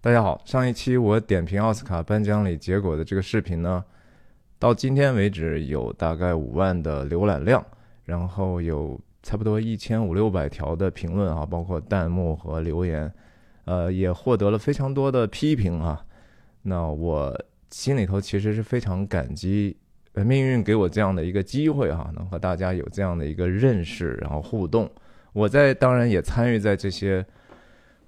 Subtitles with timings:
[0.00, 3.84] 大家好，上一期我点评奥斯卡颁奖礼结果的这个视频呢，
[4.56, 7.66] 到今天为止有大概五万的浏览量，
[8.04, 13.12] 然后有差不多一千五六百条的评论啊，包括弹幕和留言，
[13.64, 16.00] 呃，也获得了非常多的批评啊。
[16.62, 17.36] 那我
[17.70, 19.76] 心里头其实是非常感激，
[20.14, 24.88] 命运给我这样的一个机会哈，能和大家有这样的一个认识，然后互动。
[25.32, 27.26] 我在当然也参与在这些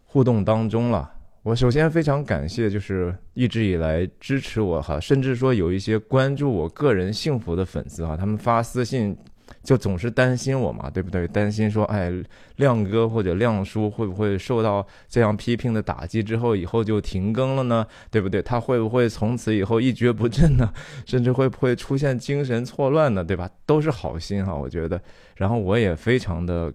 [0.04, 1.14] 互动当中了。
[1.42, 9.16] 我首先非常感谢，就是一直以来支持我哈，甚至说有一些关注我个人幸福的粉丝哈，他们发私信
[9.62, 11.26] 就总是担心我嘛，对不对？
[11.26, 12.12] 担心说，哎，
[12.56, 17.86] 亮哥或者亮叔会不会受到这样批评的打击之后，以后就停更了呢？
[18.10, 18.42] 对不对？
[18.42, 20.70] 他会不会从此以后一蹶不振呢？
[21.06, 23.24] 甚至会不会出现精神错乱呢？
[23.24, 23.48] 对吧？
[23.64, 25.00] 都是好心哈，我觉得。
[25.36, 26.70] 然后我也非常的。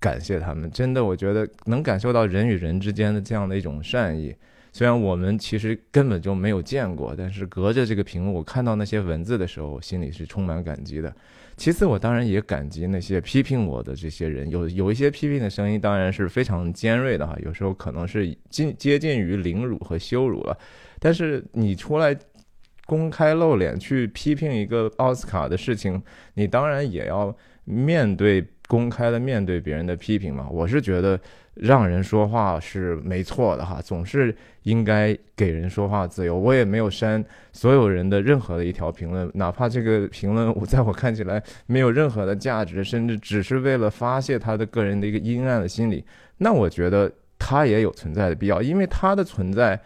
[0.00, 4.34] 感谢他们，真的，我觉得能感受到人与人之间的这样的一种善意。
[4.70, 11.12] 虽然我们其实根本就没有见过，但是隔着这个屏幕我看到那些文字的时候，我心里是充满感激的。
[11.56, 14.48] 其次，我当然也感激那些批评我的这些人。
[14.48, 20.56] 有有一些批评的声音，当然是非常尖锐的哈，有时候可能是近接近于凌辱和羞辱了。
[21.00, 22.16] 但是你出来
[22.86, 26.00] 公开露脸去批评一个奥斯卡的事情，
[26.34, 28.46] 你当然也要面对。
[28.68, 31.18] 公开的面对别人的批评嘛，我是觉得
[31.54, 36.38] 让人说话是没错的哈，总是应该给人说话自由。
[36.38, 46.04] 我也没有删所有人的任何的一条评论，哪怕这个评论我在我看起来没有任何的价值，甚至只是为了发泄他的个人的一个阴暗的心理，
[46.36, 49.80] 那我觉得他也有存在的必要，因为他的存在。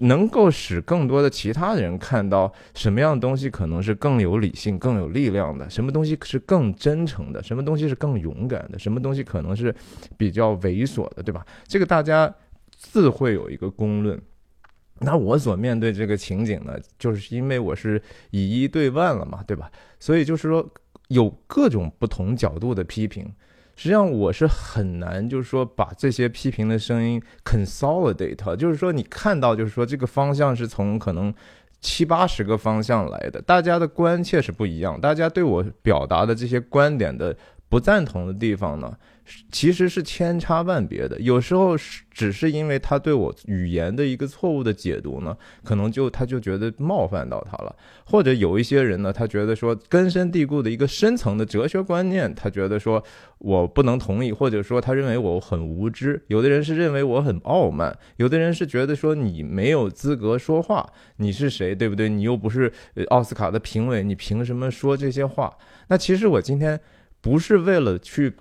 [0.00, 9.74] 能够使更多的其他人看到什么样的东西可能是更有理性、更有力量的，什么东西是更真诚的，什么东西是更勇敢的，什么东西可能是
[10.16, 11.46] 比较猥琐的，对吧？
[11.66, 12.34] 这个大家
[12.76, 14.20] 自会有一个公论。
[15.00, 19.70] 那我所面对这个情景呢，就是因为我是以一对万了嘛，对吧？
[19.98, 20.66] 所以就是说
[21.08, 23.30] 有各种不同角度的批评。
[23.74, 31.32] 实际上我是很难，就是说把这些批评的声音 consolidate，就是说你看到，就是说这个方向是从可能
[31.80, 37.36] 七八十个方向来的，大家的关切是不一样，大家对我表达的这些观点的
[37.68, 38.94] 不赞同的地方呢？
[39.50, 47.74] 其实是千差万别的，有时候是只是因为他对我语言的一个错误的解读呢，可能就他就觉得冒犯到他了，
[48.04, 53.02] 或者有一些人呢，他觉得说根深蒂固的一个深层的哲学观念，他觉得说
[53.38, 60.84] 我不能同意，或者说他认为我很无知，有的人是认为我很傲慢，有的人是觉得说你没有资格说话，
[61.16, 62.08] 你是谁，对不对？
[62.08, 62.72] 你又不是
[63.10, 65.56] 奥斯卡的评委，你凭什么说这些话？
[65.88, 66.78] 那其实我今天
[67.20, 68.34] 不是为了去。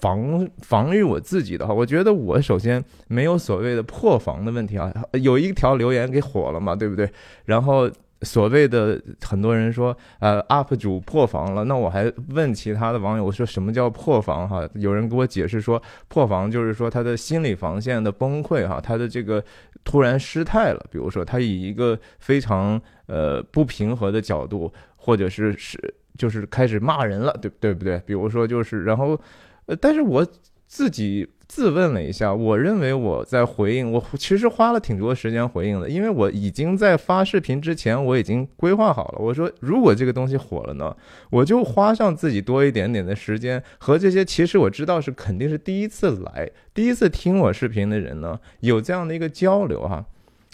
[0.00, 4.92] 防防御我自己的话，我觉得我首先没有所谓的破防的问题啊。
[5.12, 7.10] 有一条留言给火了嘛，对不对？
[7.44, 7.90] 然后
[8.22, 11.64] 所谓的很多人说，呃，UP 主破防了。
[11.64, 14.48] 那我还问其他的网友，我说什么叫破防？
[14.48, 19.42] 哈，有人给我解释说，破防就是说他的心理防线的崩溃，哈，他的这个
[19.84, 20.86] 突然失态了。
[20.90, 25.78] 比如说他以一个非常呃不平和的角度，或者是是
[26.16, 27.98] 就是开始骂人了，对对不对？
[28.06, 29.20] 比如说就是然后。
[29.68, 30.26] 呃，但是我
[30.66, 39.18] 自己自问了一下，我认为我在回应，我其实花了挺多时间回应的，因为我已经在发视频之前，我已经规划好了。
[39.18, 40.94] 我说，如果这个东西火了呢，
[41.30, 50.04] 我就花上自己多一点点的时间，和这些其实我知道是肯定是第一次来、第一次听我视频的人呢，有这样的一个交流哈。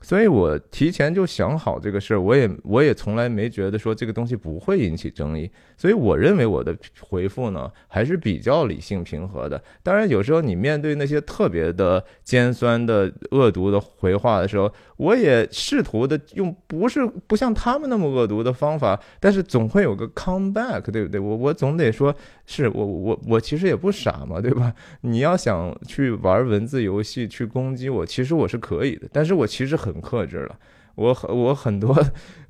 [0.04, 9.60] 所以我提前就想好这个事儿，我也我也从来没觉得说这个东西不会引起争议，所以我认为我的回复呢还是比较理性平和的。
[9.82, 21.19] 当然，有时候你面对那些特别的尖酸的恶毒的回话的时候，我也试图的用不是不像他们那么恶毒的方法，但是总会有个 come back，对不对？
[21.19, 24.75] 我我总得说是我我我其实也不傻嘛，对吧？
[25.00, 29.93] 你要想去玩文字游戏去攻击我，其实我是可以的，但是我其实很。
[29.94, 30.58] 很克制了，
[30.96, 31.96] 我很我很多，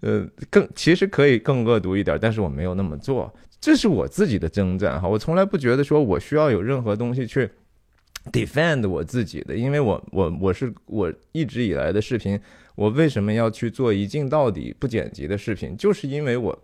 [0.01, 5.07] 呃，更其实可以更恶毒一点，但是我没有那么做，这是我自己的征战哈。
[5.07, 7.49] 我从来不觉得说我需要有任何东西去
[8.33, 12.41] defend 我自己的，因为我我我是我一直以来的视频，
[12.75, 16.59] 我为什么要去做一镜到底不剪辑的视频，就是因为我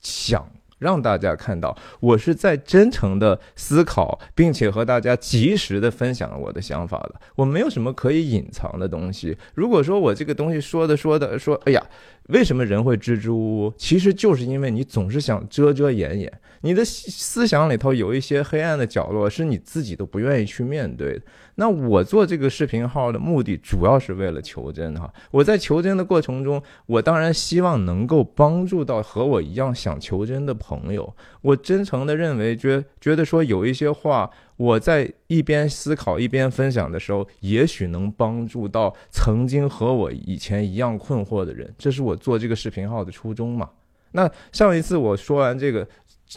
[0.00, 0.46] 想
[0.78, 7.14] 让大家看到我是在真诚的思考，并且和大家及时的分享我的想法的。
[7.34, 9.36] 我没有什么可以隐藏的东西。
[9.54, 11.82] 如果说我这个东西说的说的说，哎呀，
[12.28, 13.74] 为什么人会支支吾吾？
[13.76, 16.32] 其实就是因为你总是想遮遮掩掩，
[16.62, 21.22] 你的思想里头有一些黑暗的角落，是你自己都不愿意去面对的。
[21.54, 25.12] 那我做这个视频号的目的，主要是为了求真哈。
[25.30, 31.14] 我在求真的过程中，我当然希望能够帮助到和我一样想求真的朋友。
[31.40, 41.72] 我真诚的认为，觉觉得说有一些话，我在一边思考一边分享的时候，也许能帮助到曾经和我以前一样困惑的人。
[41.76, 43.70] 这是我做这个视频号的初衷嘛。
[44.12, 45.86] 那上一次我说完这个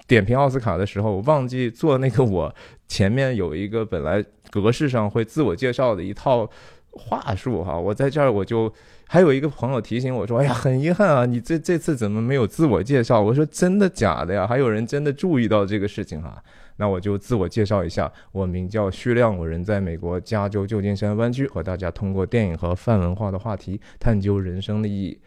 [0.07, 2.53] 点评奥斯卡的时候，我忘记做那个我
[2.87, 4.23] 前面有一个本来。
[4.51, 6.49] 格式上会自我介绍的一套
[6.89, 8.73] 话术哈，我在这儿我就
[9.07, 14.47] 还有一个朋友提醒我说：“哎呀，很遗憾啊，你这这次怎么没有自我介绍？”我说：“真的假的呀？
[14.47, 16.43] 还有人真的注意到这个事情哈？”
[16.79, 25.19] 那我就自我介绍一下，我名叫徐亮，我人在美国加州旧金山湾区，和大家通过电影和泛文化的话题探究人生的意义。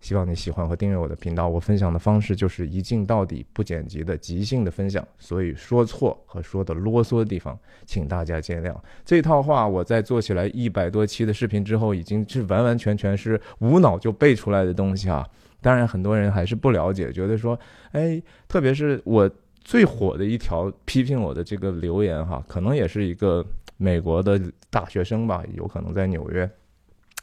[0.00, 1.48] 希望你喜欢和订阅我的频道。
[1.48, 8.74] 我分享的方式就是一镜到底、不剪辑的即兴的分享，所以说错和说的啰嗦的地方，请大家见谅。
[9.04, 15.26] 这套话我在做起来一百多期的视频之后，已经是完完全全是无脑就背出来的东西啊。
[15.60, 17.58] 当然，很多人还是不了解，觉得说，
[17.92, 19.28] 哎，特别是我
[19.66, 23.44] 最火的一条批评我的这个留言哈，可能也是一个
[23.76, 24.40] 美国的
[24.70, 26.48] 大学生吧，有可能在纽约，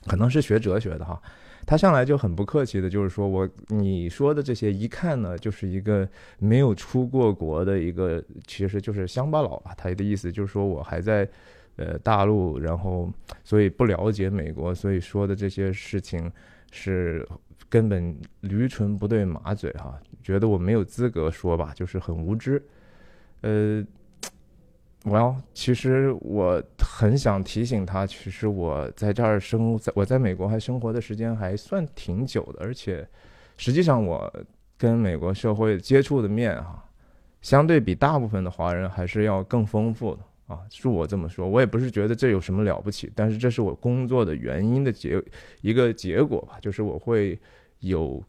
[0.08, 1.20] 可能是学哲学的哈。
[1.66, 6.06] 他上来就很不客气的，就是说我你说的这些一看呢，就是一个
[6.38, 9.74] 没有出过国的一个，其实就是乡巴佬啊。
[9.78, 11.26] 他的意思就是说我还在
[11.78, 13.10] 呃大陆，然后
[13.46, 16.30] 所以不了解美国，所以说的这些事情
[16.74, 17.26] 是
[17.70, 22.64] 根本驴唇不对马嘴哈，觉得我没有资格说吧，就是很无知，
[23.42, 23.86] 呃。
[25.06, 33.06] 我要，其实我很想提醒他，其实我在这儿生，在我在美国还生活的时间还算挺久的，而且
[33.58, 34.34] 实际上我
[34.78, 36.82] 跟美国社会接触的面哈，
[37.42, 45.22] 相对比大部分的华人还是要更丰富的啊，恕我这么说，我也不是觉得这有什么了不起，但是这是我工作的原因的结
[45.60, 47.38] 一个结果吧，就是我会
[47.80, 48.24] 有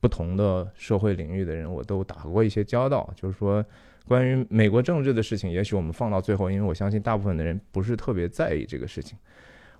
[0.00, 3.64] 不同的社会领域的人，我都打过一些交道，就是说。
[4.08, 9.16] 关于美国政治的事情，也许我们放到最后，因为我相信大部分的人不是特别在意这个事情。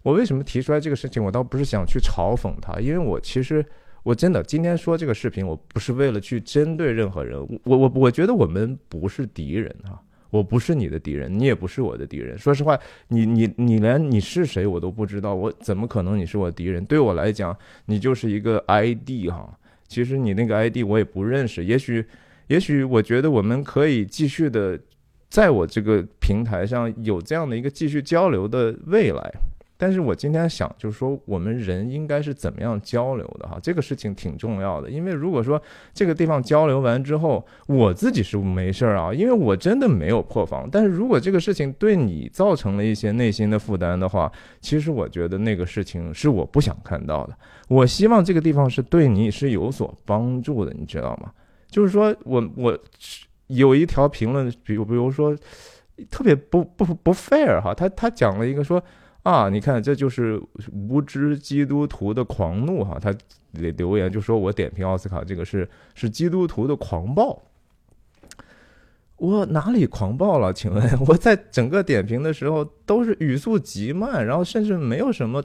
[0.03, 1.25] 我为什么提出来这个事情？
[1.25, 3.65] 我倒不是想去嘲讽他，因为我其实
[4.05, 7.41] 我真的今天说这个视频，我不是为了去针对任何人。
[7.65, 12.39] 我我我觉得我们不是敌人哈，我不是你的敌人，你也不是我的敌人。
[12.39, 12.79] 说实话，
[13.09, 16.85] 你你你连你是谁我都不知道，我怎么可能你是我敌人？
[16.85, 17.57] 对我来讲，
[17.87, 19.59] 你就是一个 ID 哈。
[19.91, 22.03] 其实你那个 ID 我也不认识，也许。
[22.47, 24.77] 也许我觉得我们可以继续的，
[25.29, 29.33] 在我这个平台上有这样的一个继续交流的未来，
[29.81, 33.59] 但是我今天想就是说，我们人应该是怎么样交流的哈？
[33.63, 35.61] 这个事情挺重要的，因为如果说
[35.95, 40.69] 这个地方交流完之后，我自己是没事儿啊，因为我真的没有破防。
[40.71, 44.31] 但是如果这个事情对你造成了一些内心的负担的话，
[44.61, 47.35] 其实我觉得那个事情是我不想看到的。
[47.67, 51.33] 我希望这个地方是对你是有所帮助的，你知道吗？
[51.71, 52.79] 就是说我我
[53.47, 55.35] 有一条评论，比如比如说
[56.11, 58.83] 特别不不不 fair 哈，他他讲了一个说
[59.23, 60.41] 啊，你看这就是
[60.73, 63.15] 无知基督徒的狂怒哈，他
[63.53, 67.43] 留言就说我点评奥斯卡这个是是基督徒的狂暴，
[69.17, 70.53] 我哪里狂暴了？
[70.53, 75.43] 请问 我在整个点评的时候都是语速极慢，然后甚至没有什么。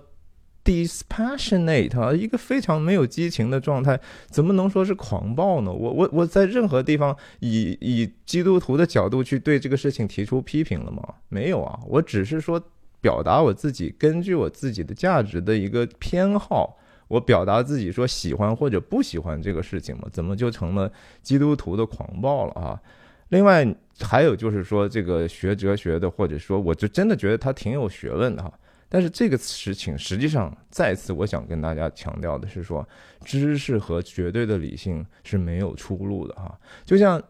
[0.66, 4.00] dispassionate 啊，一个非常没有激情的状态，
[4.32, 5.72] 怎么能说是狂暴呢？
[5.72, 11.04] 我我我在任何地方以以基督徒的角度去对这个事情提出批评了吗？
[11.30, 12.60] 没有啊，我只是说
[13.06, 16.76] 表达我自己根据我自己的价值的一个偏好，
[17.08, 22.82] 我表达自己说喜欢或者不喜欢这个事情嘛，怎么就成了基督徒的狂暴了啊？
[23.30, 23.64] 另外
[24.00, 28.52] 还有就是说这个学哲学的，或者说我就真的觉得他挺有学问的哈。
[28.90, 32.88] 但是这个事情实际上，再次我想跟大家强调的是说，
[33.24, 36.58] 知识和绝对的理性是没有出路的哈。
[36.84, 37.22] 就像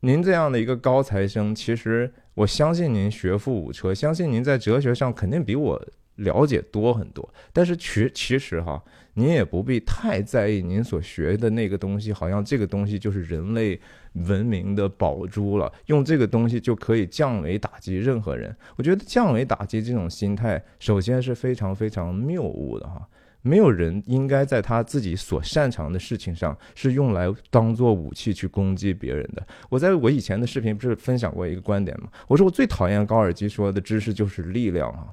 [0.00, 5.84] 您这样的一个高材生，其实我相信您学富五车，相信您在哲学上肯定比我
[6.16, 7.28] 了解多很多。
[7.52, 8.80] 但是其其实哈。
[9.18, 13.80] 您也不必太在意您所学的那个东西，好像这个东西就是人类
[14.12, 18.54] 文明的宝珠了，用这个东西就可以降维打击任何人。
[18.76, 23.08] 我觉得降维打击这种心态，首先是非常非常谬误的哈。
[23.46, 29.46] 没有人应该在他自己所擅长的事情上是用来当做武器去攻击别人的。
[29.68, 32.08] 我在我以前的视频不是分享过一个观点吗？
[32.26, 35.06] 我说我最讨厌高尔基说的知识就是力量啊。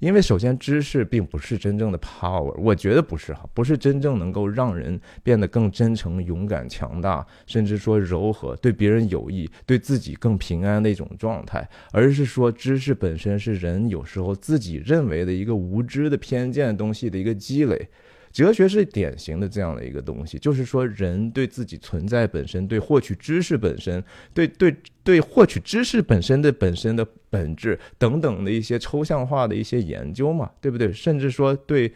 [0.00, 17.88] 因为首先，知识并不是真正的 power，我觉得不是哈，不是真正能够让人变得更真诚、勇敢、强大，甚至说柔和，对别人有益，对自己更平安的一种状态，而是说知识本身是人有时候自己认为的一个无知的偏见东西的一个积累。
[18.32, 24.74] 哲学是典型的这样的一个东西，就是说人对自己存在本身、对获取知识本身、对对
[25.04, 30.90] 对获取知识本身的本身的本质等等的一些抽象化的一些研究嘛，对不对？
[30.90, 31.92] 甚至说对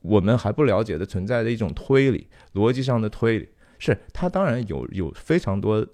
[0.00, 3.46] 我们还不了解的存在的一种推理、逻辑上的推理，
[3.78, 5.86] 是它当然有有非常多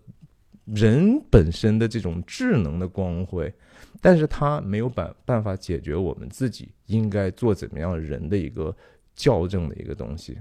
[0.67, 3.53] 人本身的这种智能的光辉，
[4.01, 8.73] 但是它没有办办法解决我们自己应该做怎么样人的一个。
[9.19, 10.39] 校正的一个东西，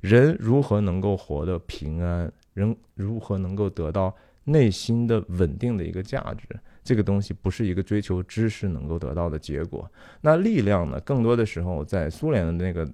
[0.00, 2.32] 人如何能够活得平安？
[2.54, 6.48] 人如何能够得到内心的稳定的一个价值？
[6.84, 9.90] 这个东西不是一个追求知识能够得到的结果。
[10.20, 11.00] 那力量呢？
[11.00, 12.88] 更多的时候，在苏联的那个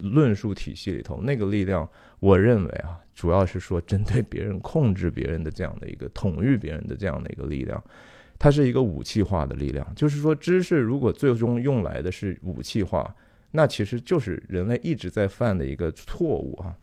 [0.00, 1.88] 论述体系里头，那个力量，
[2.20, 7.82] 我认为啊，主要是说针对别人、控制别人的这样的一个统御别人的这样的一个力量，
[8.38, 9.84] 它是一个武器化的力量。
[9.96, 13.12] 就是说，知识如果最终用来的是武器化。
[13.52, 16.74] 那其实就是人类一直在犯的一个错误啊！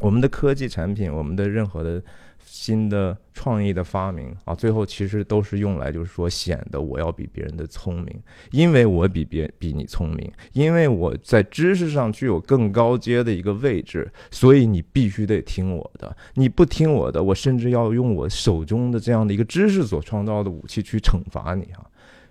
[0.00, 2.02] 我们的科技产品，我们的任何的
[2.44, 16.14] 新的创意的发明啊，最后其实都是用来就是说显得我要比别人的聪明，因为我比别比你聪明，因为我在知识上具有更高阶的一个位置，所以你必须得听我的。
[16.34, 21.86] 你不听我的，我甚至要用我手中的这样的一个知识所创造的武器去惩罚你啊！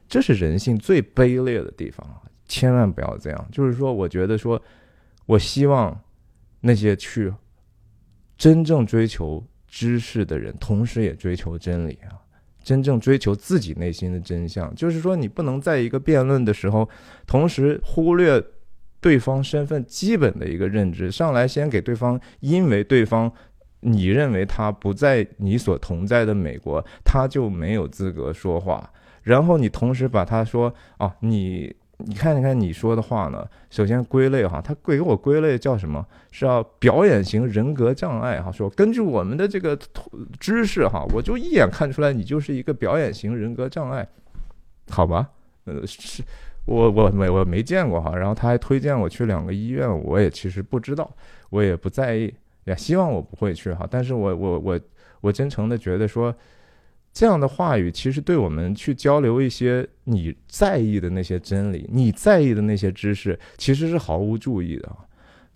[0.08, 2.22] 这是人性最卑劣的地方啊！
[2.48, 4.62] 千万不要这样，就是说，我觉得说，
[5.26, 6.00] 我希望
[6.62, 7.34] 那些去
[8.38, 12.22] 真正追求知识的人，同时也追求真理啊，
[12.64, 14.74] 真正追求自己内心的真相。
[14.76, 16.88] 就是说，你不能在一个辩论的时候，
[17.26, 18.44] 同时忽略
[19.02, 23.32] 对方身份基本的一个认知，上来先给对方，因为对方
[23.80, 28.92] 你认为他不在你所同在的美国，他就没有资格说话，
[29.24, 31.76] 然后你同时把他说啊，你。
[31.98, 33.48] 你看，你看你说的话呢？
[33.70, 36.06] 首先归类哈，他给我归类叫什么？
[36.30, 38.52] 是要表演型人格障碍哈。
[38.52, 39.78] 说根据我们的这个
[40.40, 44.06] 知识哈，我就一眼看出来你就是一个表演型人格障碍，
[44.90, 45.30] 好吧？
[45.64, 46.22] 呃，是
[46.66, 48.14] 我我没我没见过哈。
[48.16, 51.10] 然后他还推荐我去两个医院，我也其实不知道，
[51.50, 52.34] 我也不在意，
[52.66, 53.88] 也希望我不会去哈。
[53.90, 54.80] 但是我我我
[55.22, 56.36] 我真诚的觉得说。
[57.16, 64.92] 这样的话语其实对我们去交流一些你在意的那些真理、你在意的那些知识，其实是毫无注意的。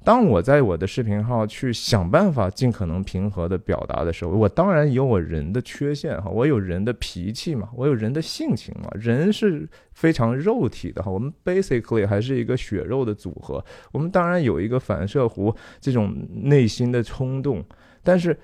[0.06, 13.62] 当我在我的视频号去想办法尽可能平和的表达的时候，我当然有我人的缺陷哈，我有人的脾气嘛，我有人的性情嘛，人是非常肉体的哈，我们 basically 还是一个血肉的组合，
[13.92, 17.62] 我们当然有一个反射弧这种内心的冲动，
[18.02, 18.40] 但是。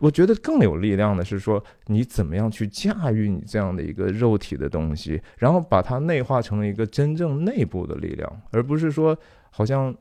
[0.00, 9.16] 我觉得更有力量的是说，你怎么样去驾驭你这样的一个肉体的东西，然后把它内化成了一个真正内部的力量，而不是说
[9.50, 9.94] 好像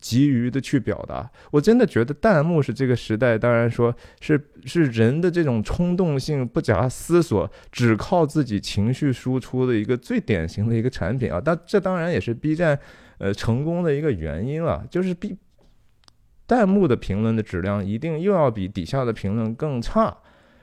[0.00, 1.30] 急于的去表达。
[1.50, 11.40] 我真的觉得弹幕是这个时代，当然说是是人的这种冲动性、不假思索、只靠自己情绪输出的一个最典型的一个产品啊。
[11.44, 12.78] 但这当然也是 B 站
[13.18, 15.36] 呃成功的一个原因了，就是 B。
[16.52, 20.14] 弹幕的评论的质量一定又要比底下的评论更差，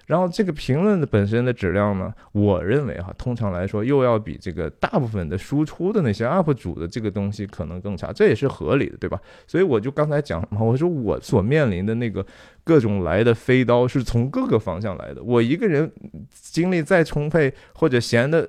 [0.05, 9.19] 然后这个评论的本身的质量呢，我认为哈，通常来说又要比这个大部分的输出的那些 UP 主的这个东西可能更差，这也是合理的，对吧？
[9.48, 12.24] 所以我就刚才讲嘛，我说我所面临的那个
[12.63, 15.91] 各种来的飞刀是从各个方向来的，我一个人
[16.29, 18.48] 精力再充沛或者闲的。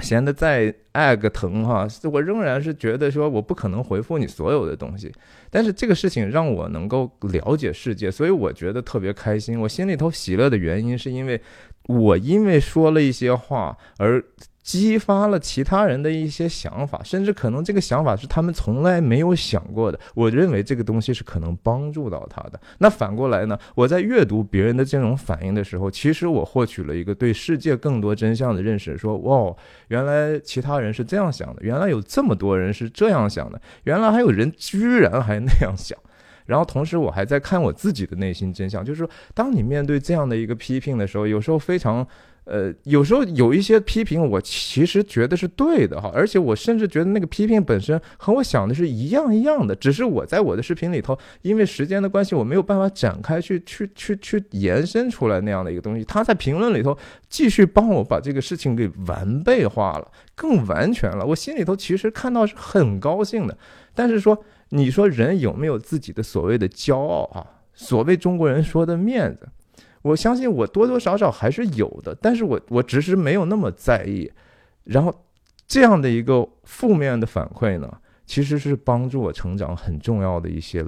[0.00, 5.12] 闲的再爱个疼哈，我仍然是觉得说我不可能回复你所有的东西，
[5.50, 9.60] 但是这个事情让我能够了解世界，所以我觉得特别开心。
[9.60, 11.40] 我心里头喜乐的原因是因为
[11.86, 14.24] 我因为说了一些话而。
[14.64, 20.00] 激发了其他人的一些想法，甚至可能这个想法是他们从来没有想过的。
[20.14, 22.58] 我认为这个东西是可能帮助到他的。
[22.78, 23.58] 那反过来呢？
[23.74, 28.96] 我在阅读别人的这种反应的时候，其实我获取了一个对世界更多真相的认识。
[28.96, 29.54] 说，哇，
[29.88, 35.98] 原来其他人是这样想的，原来有这么多人是这样想的，原来还有人居然还那样想。
[36.46, 42.06] 然后同时，我还在看我自己的内心真相，就是说，当你面对这样的一个批评的时候，有时候非常。
[42.44, 56.04] 呃，有时候有一些批评，我其实觉得是对的哈，而且我甚至觉得那个批评本身和我想的是一样一样的，只是我在我的视频里头，因为时间的关系，我没有办法展开去去去去延伸出来那样的一个东西。
[56.04, 56.94] 他在评论里头
[57.30, 61.24] 继续帮我把这个事情给完备化了，更完全了。
[61.24, 63.56] 我心里头其实看到是很高兴的，
[63.94, 67.46] 但是说你说人有没有自己的所谓的骄傲啊？
[67.72, 69.48] 所谓中国人说的面子。
[70.04, 74.30] 我相信我多多少少还是有的，但是我我只是没有那么在意。
[74.84, 75.24] 然后
[75.66, 77.90] 这样的一个负面的反馈呢，
[78.26, 80.84] 其实是帮助我成长很重要的一些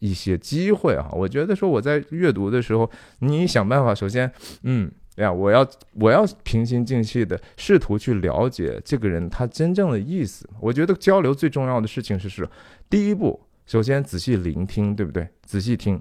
[0.00, 1.08] 一些机会啊。
[1.12, 4.30] 我觉得说我在阅读的时候，你想办法，首先，
[4.64, 10.46] 嗯，呀，我要我要平心静气的试图去了解这个人他真正的意思。
[10.60, 12.46] 我觉得交流最重要的事情是是
[12.90, 15.26] 第一步，首先仔细聆听，对不对？
[15.46, 15.98] 仔细听。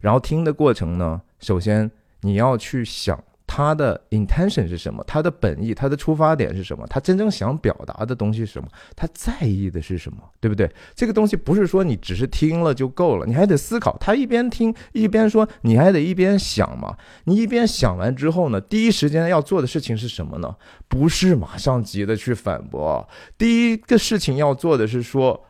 [0.00, 1.90] 然后听的过程呢，首先
[2.22, 10.70] 你要去想他的 intention 是什么，他的本意，他的出发点是什么，他真正想表达的东西是什么，他在意的是什么，对不对？
[10.94, 13.96] 这个东西不是说你只是听了就够了，你还得思考。
[13.98, 16.96] 他一边听一边说，你还得一边想嘛。
[17.24, 20.54] 你一边想完之后呢，第一时间要做的事情是什么呢？
[20.86, 25.44] 不是马上急的去反驳，第一个事情要做的是说。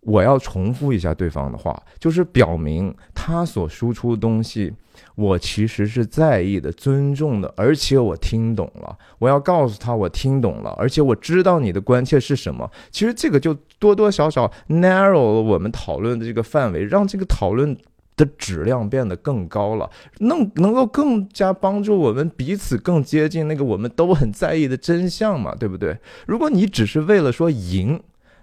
[0.00, 4.72] 我要重复一下对方的话，就是表明他所输出的东西，
[5.14, 8.96] 我其实是在意的、尊重的，而且我听懂了。
[9.18, 12.70] 我要告诉他，我听懂了，而且我知道你的关切是什么。
[12.90, 17.76] 其实这个就多多少少 narrow 了我们讨论的这个范围，让这个讨论
[18.16, 19.90] 的质量变得更高了，
[20.20, 25.98] 能能够更加帮助我们彼此更接近那个我们都很在意的真相嘛，对不对？
[26.26, 28.00] 如果你只是为了说赢。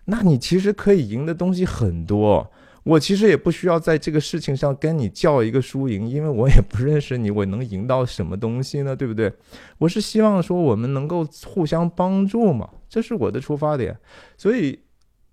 [0.09, 2.49] 那你其实可以赢的东西很多，
[2.83, 8.95] 我其实也不需要在这个事情上跟你较一个输赢，因为我也不认识你，我能赢到什么东西呢？
[8.95, 9.31] 对不对？
[9.79, 13.97] 我是希望说我们能够互相帮助嘛，这是我的出发点。
[14.37, 14.79] 所以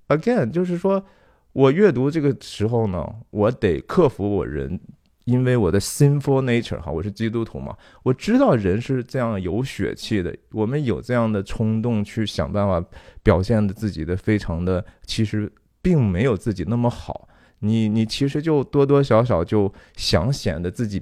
[0.08, 1.04] ，again，就是说
[1.52, 4.80] 我阅读这个时候呢，我得克服我人。
[5.24, 12.86] 因为我的 sinful nature 哈，我是基督徒嘛，我知道人是这样有血气的，我们有这样的冲动去想办法
[13.22, 15.50] 表现的自己的非常的，其实
[15.80, 17.28] 并没有自己那么好。
[17.60, 21.00] 你你其实就多多少少就想显得自己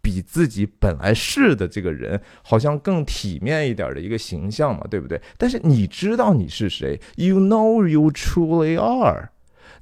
[0.00, 5.20] 比自己本来是的这个人好像更体面一点的一个形象嘛，对不对？
[5.36, 9.28] 但是你知道你是谁？You know you truly are。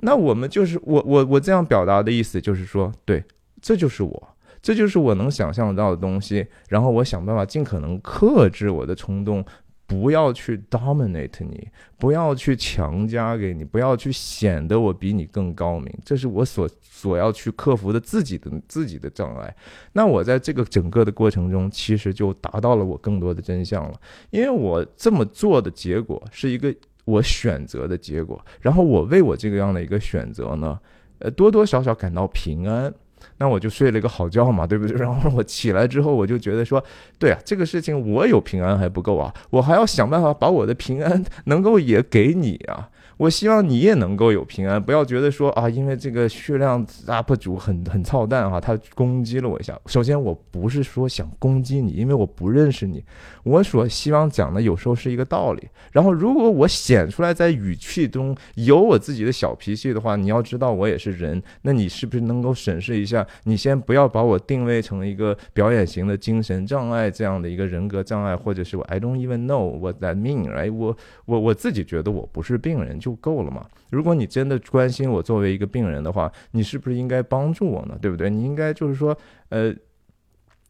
[0.00, 3.22] 那我们就是我我我这样表达的意思就是说，对。
[3.60, 4.28] 这就是我，
[4.62, 6.46] 这就是我能想象到的东西。
[6.68, 9.44] 然后我想办法尽可能克制我的冲动，
[9.86, 11.68] 不要去 dominate 你，
[11.98, 15.92] 不要去强加给你，不要去显得我比你更高明。
[16.04, 19.54] 这是我所所要去克服的自己的自己的障碍。
[19.92, 24.00] 那我在这个整个的过程中，其实就达到了我更多的真相了。
[24.30, 26.72] 因为我这么做的结果是一个
[27.04, 28.40] 我选择的结果。
[28.60, 30.78] 然后我为我这个样的一个选择呢，
[31.18, 32.94] 呃，多多少少感到平安。
[33.40, 34.94] 那我就睡了一个好觉嘛，对不对？
[35.00, 36.82] 然后我起来之后，我就觉得说，
[37.18, 42.90] 对啊，这个事情我有平安还不够啊，我还要想办法把我的平安能够也给你啊。
[43.20, 49.78] 我希望你也能够有平安，不要觉得说啊，因为这个血量 UP 主很很操蛋哈，他攻击了我一下。
[49.84, 53.04] 首先，我不是说想攻击你，因为我不认识你。
[53.42, 55.68] 我所希望讲的有时候是一个道理。
[55.92, 61.42] 然后，如果我显出来在语气中有我自己的小脾气的话，你要知道我也是人。
[61.60, 63.26] 那你是不是能够审视一下？
[63.44, 70.50] 你先不要把我定位成一个表演型的精神障碍这样的一个人格障碍，或者是我 I don't even know what that mean。
[70.50, 73.09] 哎，我我我自己觉得我不是病人就。
[73.10, 73.66] 就够了嘛？
[73.90, 77.98] 如果你真的关心我作为一个病人的话，你是不是应该帮助我呢？
[78.00, 78.30] 对不对？
[78.30, 79.16] 你应该就是说，
[79.48, 79.74] 呃，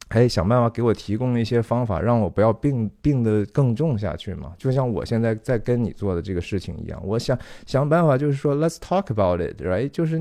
[0.09, 4.55] 哎，想办法给我提供一些方法，让我不要病病得更重下去嘛。
[4.57, 9.91] 就像我现在在跟你做的这个事情一样，我想想办法，就是说，Let's talk about it，right？
[9.91, 10.19] 就是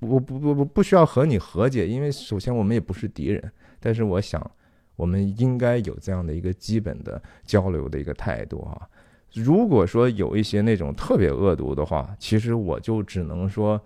[0.00, 4.50] 我不不不不需要和你和解，因为首先我们也不是敌人，但是我想
[4.96, 8.88] 我们应该有这样的一个基本的交流的一个态度啊。
[9.34, 13.80] 如果说有一些那种特别恶毒的话，其实我就只能说，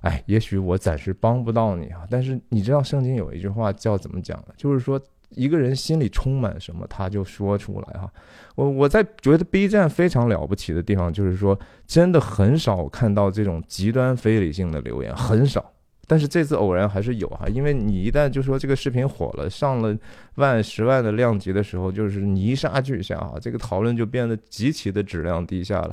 [0.00, 2.06] 哎，也许我暂时帮不到你啊。
[2.10, 4.54] 但是你知道圣经有一句话叫怎么讲的？
[4.56, 8.10] 就是说一个人心里充满什么，他就说出来哈。
[8.54, 15.72] 我我在觉得 B 站非常了不起的地方，就是说真的很少看到这种极端非理性的留言，很少。
[16.06, 19.96] 但是这次偶然还是有哈，因为你一旦就说这个视频火了，上了
[20.36, 25.90] 万十万的量级的时候，就是泥沙俱下啊，这个讨论就变得极其的质量低下了。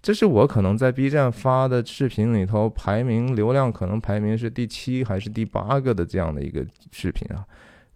[0.00, 7.46] 这是我可能在 B 站发的视频里头排名流量可能排名是第七还是第八个的这样的一个视频啊。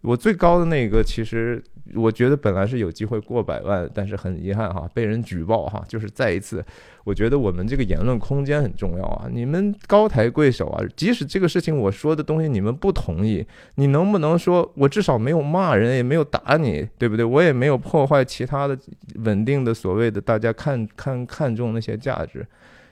[0.07, 1.61] 我最高的那个，其实
[1.93, 6.63] 我觉得本来是有机会过百万，但是很遗憾哈，被人举报哈，就是再一次，
[7.03, 17.25] 我觉得我们这个言论空间很重要啊，你们高抬贵手啊，即使这个事情我说的东西你们不同意，你能不能说我至少没有骂人，也没有打你，对不对？
[17.25, 18.79] 我也没有破坏其他的
[19.25, 22.47] 稳定的所谓的大家看看看重那些价值，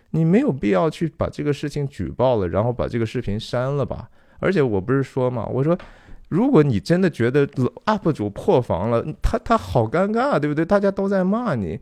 [0.10, 4.10] 你没有必要去把这个事情举报了，然后把这个视频删了吧？
[4.40, 5.78] 而且我不是说嘛，我说。
[6.28, 7.48] 如果你真的觉得
[7.86, 10.66] UP 主破防了，他他好尴尬，对不对？
[10.66, 11.80] 大家都在骂你，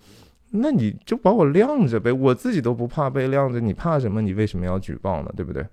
[0.52, 4.22] 那你就把我晾着呗，我自己都不怕被晾着，你怕什么？
[4.22, 5.32] 你为什么要举报呢？
[5.36, 5.66] 对不对？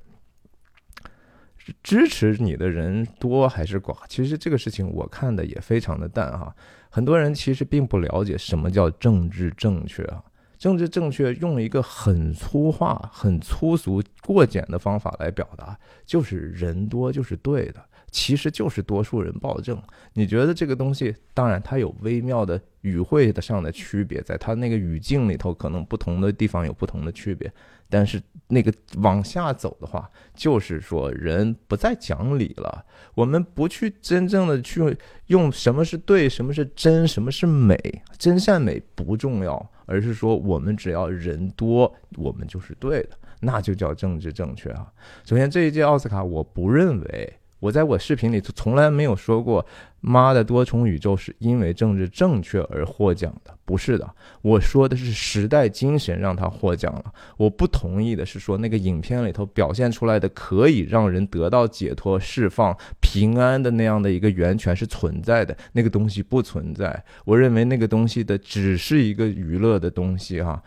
[1.83, 3.95] 支持你的人多还是寡？
[4.09, 6.55] 其实这个事情我看的也非常的淡哈。
[6.89, 10.23] 很多人其实并不了解什么叫政治正确啊。
[10.59, 17.83] 政治正确用一个很粗话、很粗俗、过简的方法来表达，就是人多就是对的。
[18.11, 19.81] 其实就是多数人暴政。
[20.13, 27.53] 你觉得这个东西，当然它有微妙的语汇的上的区别，在它那个语境里头，可能不同的地方有不同的区别。
[27.93, 32.85] 但是那个往下走的话，就是说人不再讲理了。
[33.15, 34.97] 我们不去真正的去
[35.27, 37.77] 用什么是对，什么是真，什么是美，
[38.17, 44.87] 真善美不重要，而是说我们只要人多，我们就是对的，那就叫政治正确啊。
[45.25, 47.40] 首先这一届奥斯卡，我不认为。
[47.61, 49.65] 我在我视频里从来没有说过，
[50.01, 54.11] 妈的多重宇宙是因为政治正确而获奖的，不是的。
[54.43, 57.05] 我说的是时代精神让他获奖了。
[57.37, 67.05] 我不同意的是说那个影片里头表现出来的可以让人得到解脱、释放、平安的那样的一个源泉是存在的，那个东西不存在。
[67.25, 70.63] 我认为那个东西的只是一个娱乐的东西哈。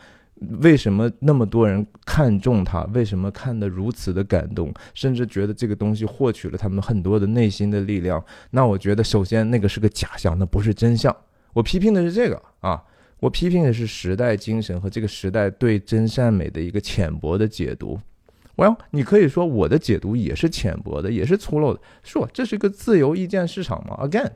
[0.61, 2.83] 为什么那么多人看重他？
[2.93, 8.21] 为什么看得如此的感动，甚至觉得这个东西获取了他们很多的内心的力量？
[8.49, 11.15] 那我觉得，首先那个是个假象，那不是真相。
[11.53, 12.83] 我批评的是这个啊，
[13.19, 17.99] 我批评的是时代精神和这个时代对真善美的一个浅薄的解读。
[18.57, 21.79] Well，你可以说我的解读也是浅薄的，也是粗陋的。
[22.03, 24.31] 说这是个自由意见市场嘛？Again，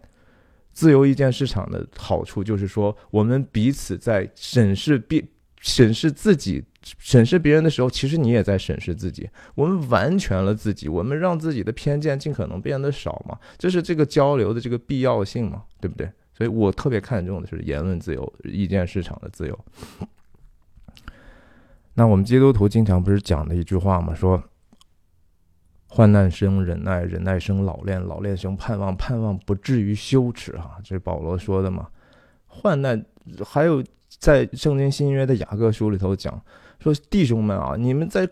[0.71, 5.27] 自由意见市场的好处就是说，我们彼此在审视并。
[5.59, 9.27] 审视自己、审视别人的时候，其实你也在审视自己。
[9.55, 16.09] 我们完全了自己，我们让自己的偏见尽可能变得少嘛，这是这个交流的这个必要性嘛，对不对？
[16.33, 19.65] 所以我特别看重的是言论自由、意见市场的自由。
[21.95, 24.13] 那我们基督徒经常不是讲的一句话吗？
[24.13, 24.41] 说
[25.87, 30.51] 患难生忍耐，忍耐生老练，老练生盼望，盼望不至于羞耻。
[30.57, 31.87] 哈，这是保罗说的嘛？
[32.45, 33.03] 患难
[33.43, 33.83] 还有。
[34.19, 36.41] 在圣经新约的雅各书里头讲
[36.79, 38.27] 说，弟兄们啊，你们在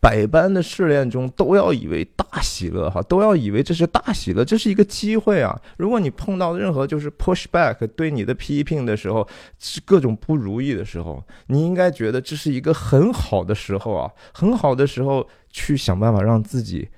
[0.00, 5.58] 百般的试炼中都要以为大喜乐哈，都要以为这是大喜乐，这是一个机会啊。
[5.78, 9.26] 如果你碰到任何就是 push back 对你的批评的时候，
[9.58, 16.88] 是各种不如意的时候，你应该觉得这是一个很好的时候啊，很好的时候去想办法让自己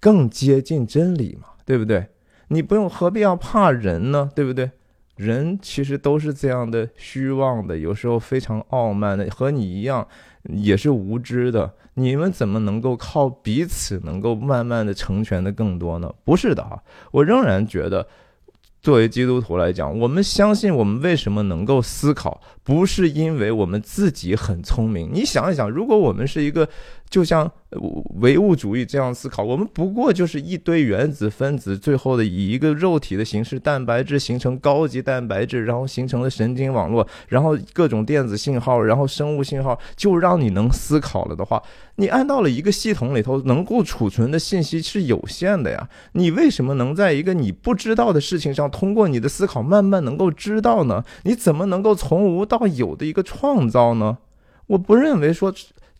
[0.00, 2.06] 更接近真理嘛，对不对？
[2.48, 4.70] 你不用何必要怕人呢，对不对？
[5.18, 10.06] 人其实都是这样的虚妄的，有时候非常傲慢的，和你一样
[10.44, 11.70] 也是无知的。
[11.94, 16.14] 你们怎么能够靠彼此能够慢慢的成全的更多呢？
[16.24, 18.06] 不是的啊，我仍然觉得。
[18.80, 25.10] 作为基督徒来讲，我们相信我们为什么能够思考，不是因为我们自己很聪明。
[25.12, 26.66] 你想一想，如果我们是一个
[27.08, 27.50] 就像
[28.20, 41.62] 唯物主义这样思考，我们不过就是一堆原子分子，最后的以一个肉体的形式，蛋白质形成高级蛋白质，然后形成了神经网络，然后各种电子信号，然后生物信号，就让你能思考了的话。
[41.96, 45.88] 你按到了一个系统里头，能够储存的信息是有限的呀。
[46.12, 51.02] 你为什么能在一个你不知道的事情上，通过你的思考慢慢能够知道呢？
[51.24, 54.18] 你怎么能够从无到有的一个创造呢？
[54.66, 55.54] 我不认为说。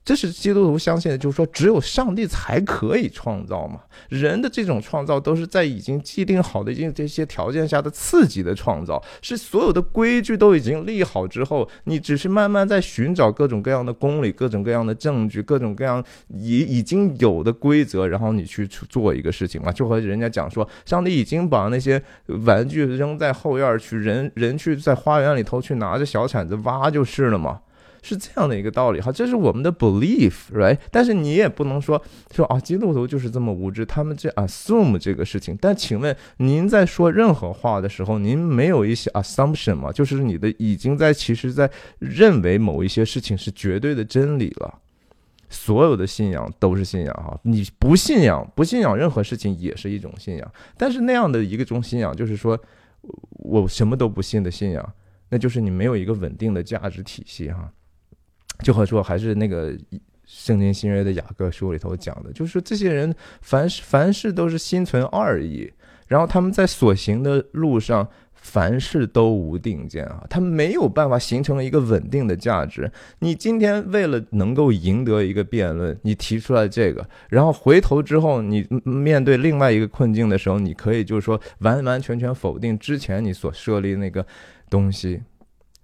[0.09, 3.81] 这是基督徒相信的，就是说，只有上帝才可以创造嘛。
[4.09, 19.71] 人的这种创造都是在已经既定好的、已经这些条件下的刺激的创造，是所有的规矩都已经立好之后，你只是慢慢在寻找各种各样的公理、各种各样的证据、各种各样已已经有的规则，然后你去做一个事情嘛。
[19.71, 22.03] 就和人家讲说，上帝已经把那些
[22.47, 27.61] 玩具扔在后院去，人人去在花园里头去拿着小铲子挖就是了嘛。
[28.03, 30.79] 是这样的一个道理哈，这是我们的 belief，right？
[30.91, 35.57] 但是你也不能说说啊，基督徒就是这么无知，他们这 assume 这个事情。
[35.61, 39.91] 但请问您在说任何话的时候，您没有一些 assumption 吗？
[39.93, 44.79] 就是你的已经在其实在认为某一些事情是绝对的真理了。
[45.51, 50.53] 所有的信仰都是信仰哈，你不信仰不信仰任何事情也是一种信仰。
[50.77, 52.61] 但是那样的一个种信仰，就是说
[53.31, 54.93] 我什么都不信的信仰，
[55.31, 57.73] 那就是你没有一个稳定的价值体系哈。
[58.64, 59.77] 就和说还是那个
[60.25, 65.73] 圣经新约的雅各书里头讲的，就是这些人凡事凡事都是心存二意，
[66.07, 68.09] 然后他们在所行的路上。
[68.40, 72.90] 凡事都无定见啊，他没有办法形成一个稳定的价值。
[73.18, 84.25] 你今天为了能够赢得一个辩论，你提出来这个，然后回头之后，你面对另外一个困境的时候，你可以就是说完完全全否定之前你所设立那个
[84.71, 85.21] 东西。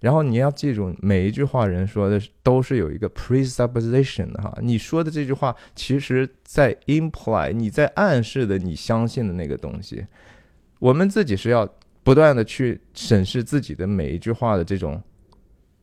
[0.05, 4.55] 然后你要记住，每一句话人说的都是有一个 presupposition 的哈。
[4.61, 10.05] 你说的这句话，其实在 imply 你在暗示的你相信的那个东西。
[10.79, 11.67] 我们自己是要。
[12.05, 15.01] 不断的去审视自己的每一句话的这种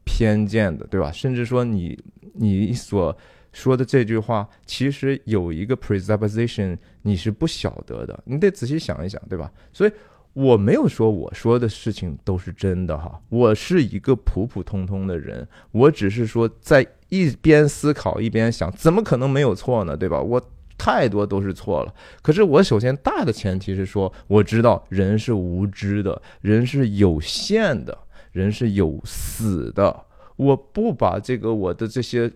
[0.04, 1.11] 偏见的，对吧？
[1.11, 1.98] 甚至说你
[2.35, 3.18] 你所
[3.52, 9.50] 说的这句话，其实有一个 presupposition，你是不晓得的，你得仔细想一想，对吧？
[9.72, 9.90] 所以
[10.33, 19.97] 我没有说我说的事情都是真的哈，我是一个普普通通的人，我只是说在一边思考一边想，怎么可能没有错呢？
[19.97, 20.21] 对吧？
[20.21, 20.42] 我。
[20.79, 21.95] 太多都是错了。
[22.23, 27.97] 可是我首先大的前提是说，我知道人是无知的，人是有限的，
[28.33, 30.05] 人是有死的。
[30.35, 32.29] 我不把这个我的这些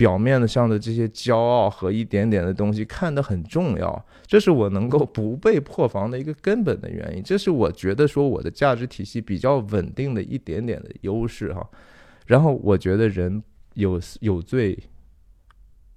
[0.00, 7.22] 表面的上的这些骄傲和一点点的东西看得很重要，这是我能够不被破防的一个根本的原因。
[7.22, 11.68] 这是我觉得说我的价值体系比较稳定的一点点的优势哈。
[12.26, 13.42] 然后我觉得人
[13.74, 14.78] 有有罪，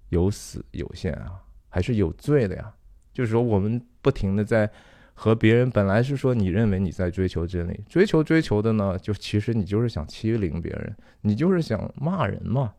[0.09, 1.39] 有死，有限啊。
[1.69, 2.73] 还是有罪的呀，
[3.13, 4.69] 就是说我们不停的在
[5.13, 12.73] 和别人，本来是说你认为你在追求真理，追求追求的呢，就其实你就是想欺凌别人，你就是想骂人嘛。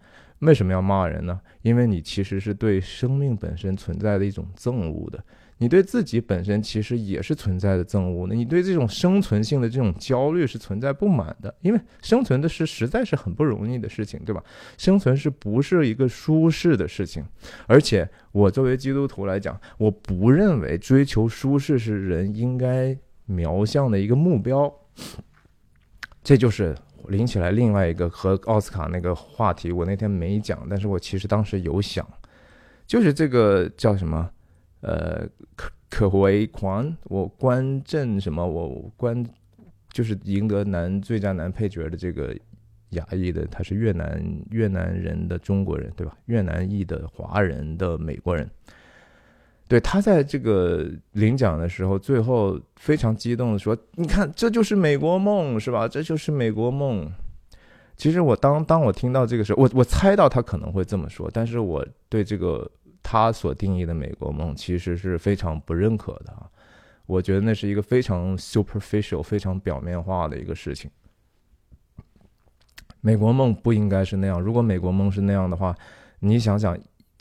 [0.44, 1.40] 为什么要骂人呢？
[1.62, 5.22] 因为你其实是对生命本身存在的一种憎恶的。
[5.58, 14.42] 你对自己本身其实也是存在的憎恶的，你对这种生存性的这种焦虑是存在不满的，因为生存的是实在是很不容易的事情，对吧？
[14.76, 17.24] 生存是不是一个舒适的事情？
[17.68, 22.94] 而且我作为基督徒来讲，我不认为追求舒适是人应该
[23.26, 24.70] 瞄向的一个目标。
[26.24, 26.74] 这就是
[27.08, 32.06] 拎起来另外一个和奥斯卡那个话题，我那天没讲，但是我其实当时有想，
[32.86, 34.30] 就是这个叫什么？
[34.80, 38.46] 呃，可可为狂，我关正什么？
[38.46, 39.24] 我关
[39.90, 42.36] 就是赢得男最佳男配角的这个
[42.90, 46.16] 亚裔的，他是越南越南人的中国人，对吧？
[46.26, 48.50] 越南裔的华人的美国人，
[49.66, 55.88] 对他在这个领奖的时候，最后非常激动的说：“你看，这就是美国梦，是吧？
[55.88, 57.10] 这就是美国梦。”
[57.96, 62.70] 其实我当当我听到这个时候，我我猜到他可能会这么说，但是我对这个。
[63.06, 66.34] 他所定义的美国梦其实是非常不认可的，
[67.04, 70.90] 我觉得那是一个非常 superficial、非常表面化的一个事情。
[73.02, 75.76] 美国梦不应该是那样，如果美国梦是那样的话，
[76.20, 76.74] 你想想。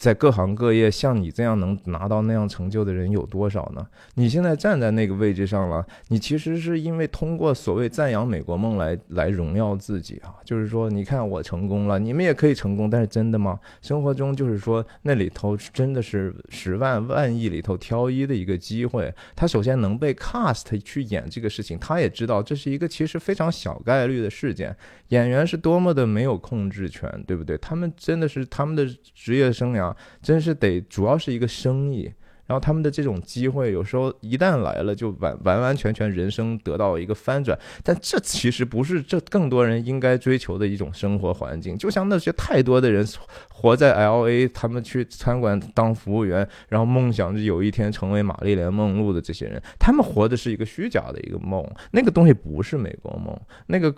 [0.03, 3.87] 在各行各业，像你这样能拿到那样成就的人有多少呢？
[4.15, 13.57] 你现在站在那个位置上了，你其实是因为通过所谓赞扬美国梦来来荣耀自己啊，就是说，你看我成功了，你们也可以成功，但是真的吗？
[13.81, 19.09] 生活中就是说，那里头真的是十万万亿里头挑一的一个机会。
[19.37, 24.75] 他首先能被 cast 去演这个事情，他也知道这是一个其实非常小概率的事件。
[25.09, 27.57] 演员是多么的没有控制权，对不对？
[27.59, 28.85] 他们真的是他们的
[29.15, 29.92] 职业生涯。
[30.21, 32.11] 真是得主要是一个生意，
[32.45, 37.57] 然后他们的这种机会有时候一旦来了，就完完完全全人生得到一个翻转。
[37.83, 41.77] 但这其实不是这更多人应该追求的一种生活环境。
[41.77, 43.07] 就像那些太多的人
[43.49, 51.65] 活在 L A，他们去餐馆当服务员，然后梦想着有一天成为玛丽莲梦露的这些人，他们活的是一个虚假的一个梦。
[51.91, 53.89] 那个东西不是美国梦，那个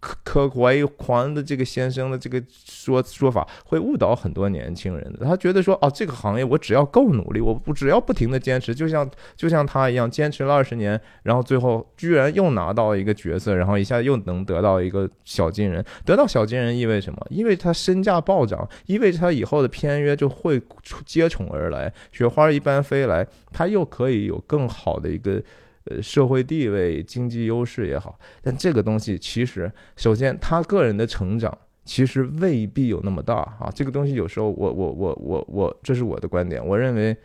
[0.00, 5.26] 可可怀狂的这个先生的这个说说法会误导很多年轻人的。
[5.26, 15.84] 他觉得说，哦，这个行业我只要够努力，我不只要不停的坚持，就像就像他一样，坚持了二十年，然后最后居然又拿到一个角色，然后一下又能得到一个小金人。
[16.04, 17.26] 得到小金人意味什么？
[17.28, 20.60] 意味他身价暴涨，意味着他以后的片约就会
[21.04, 25.42] 接踵而来，雪花一般飞来，他又可以有更好的一个。
[25.84, 33.72] 呃，社会地位、经济优势也好，但这个东西其实，首先他个人的成长其实未必有那么大啊。
[33.74, 36.64] 这个东西有时候，我我我我我，这是我的观点。
[36.64, 37.16] 我认为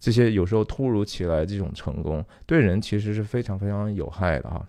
[0.00, 4.66] 这些有时候突如其来这种成功，对人其实是非常非常有害的啊。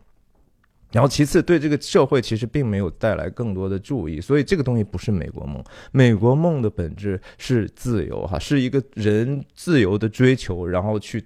[0.92, 5.64] 然后其次对这个社会其实并没有带来更多的注意，所以这个东西不是美国梦。
[5.94, 11.24] 美国梦的本质是自由，哈，是一个人自由的追求，然后去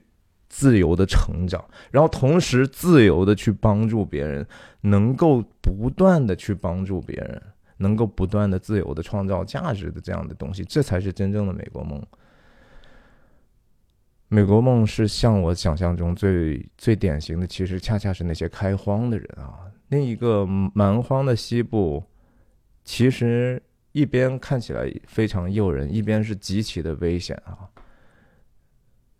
[0.57, 4.47] 自由的成长，然后同时自由的去帮助别人，
[4.79, 7.41] 能够不断的去帮助别人，
[7.75, 12.01] 能够不断的自由的创造价值的这样的东西，这才是真正的美国梦。
[14.29, 19.59] 美国梦是像我想象中最最典型的，其实恰恰是那些开荒的人啊。
[19.89, 22.01] 那一个蛮荒的西部，
[22.85, 27.67] 其实一边看起来非常诱人，一边是极其的危险啊。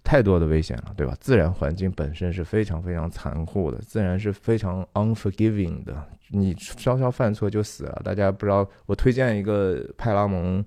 [0.06, 1.14] 太多的危险了，对吧？
[1.20, 8.02] 自然环境本身是非常非常残酷的，自然是非常 unforgiving 的，你稍稍犯错就死了。
[8.06, 10.64] 大家不知道，我推荐一个派拉蒙。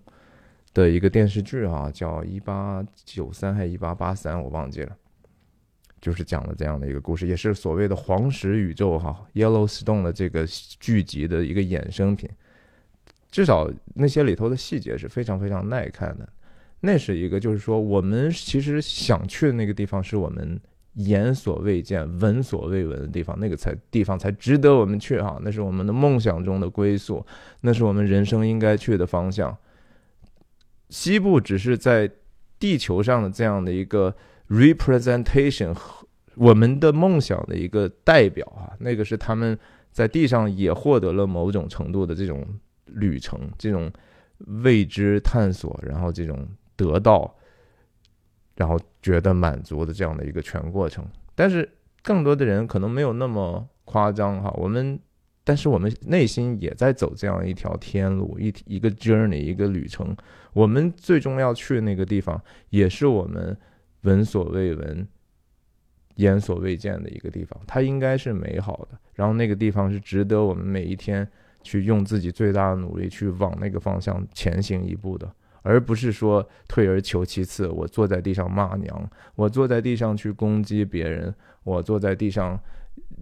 [0.75, 4.95] 的一个电视剧啊，叫一八九三还是一八八三，我忘记了，
[6.01, 10.47] 就是讲了这样的一个故事，也是所谓的黄石宇宙哈，Yellowstone 的这个
[10.79, 12.31] 剧集的一个衍生品。
[13.31, 16.29] 至少那些里头的细节是非常非常耐看的。
[16.81, 20.61] 那是一个，就是说我们其实想去的那个地方，是我们
[20.95, 25.39] 眼所未见、闻所未闻的地方，那个才地方才值得我们去哈。
[25.43, 27.25] 那是我们的梦想中的归宿，
[27.61, 29.57] 那是我们人生应该去的方向。
[30.91, 32.11] 西部只是在
[32.59, 34.15] 地球上的这样的一个
[34.49, 39.59] representation，和我们的梦想的一个代表啊，那个是他们
[39.91, 42.47] 在地上也获得了某种程度的这种
[42.87, 43.93] 旅程，这种
[44.63, 47.37] 未知探索，然后这种得到，
[48.57, 51.05] 然后觉得满足的这样的一个全过程。
[51.35, 51.71] 但是
[52.03, 54.99] 更多的人可能没有那么夸张哈，我们。
[55.45, 60.15] 但是我们内心也在走这样一条天路，一一个 journey，一个旅程。
[60.53, 62.39] 我们最终要去的那个地方，
[62.69, 63.57] 也是我们
[64.03, 65.09] 闻所未闻、
[66.17, 67.59] 眼所未见的一个地方。
[67.67, 71.27] 它应该是美好的，然后那个地方是值得我们每一天
[71.63, 77.69] 去用自己最大的努力去往那个方向前行一步的，而不是说退而求其次。
[77.69, 82.59] 我坐在地上骂娘，我坐在地上去攻击别人，我坐在地上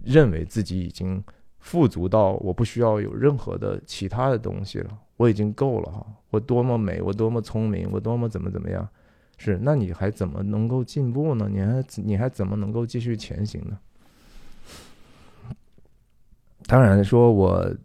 [0.03, 1.23] 认为自己已经。
[1.59, 6.05] 富足到我不需要有任何的其他的东西了，我已经够了哈！
[6.29, 8.87] 我多么美，我多么聪明，我多么怎么怎么样？
[9.37, 11.49] 是，那你还怎么能够进步呢？
[11.51, 13.77] 你还你还怎么能够继续前行呢？
[16.67, 17.75] 当然说，我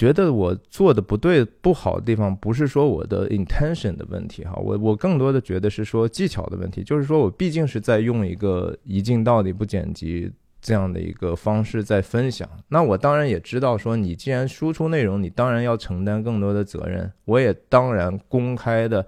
[0.00, 10.32] 觉得我做的不对、不好的地方，不是说我的 intention 的问题哈，我我更多的觉得是说技巧的问题，就是说我毕竟是在用一个一镜到底不剪辑。
[10.62, 17.10] 这样的一个方式在分享，那我当然也知道，说你既然输出内容，你当然要承担更多的责任。
[17.24, 19.06] 我也当然公开的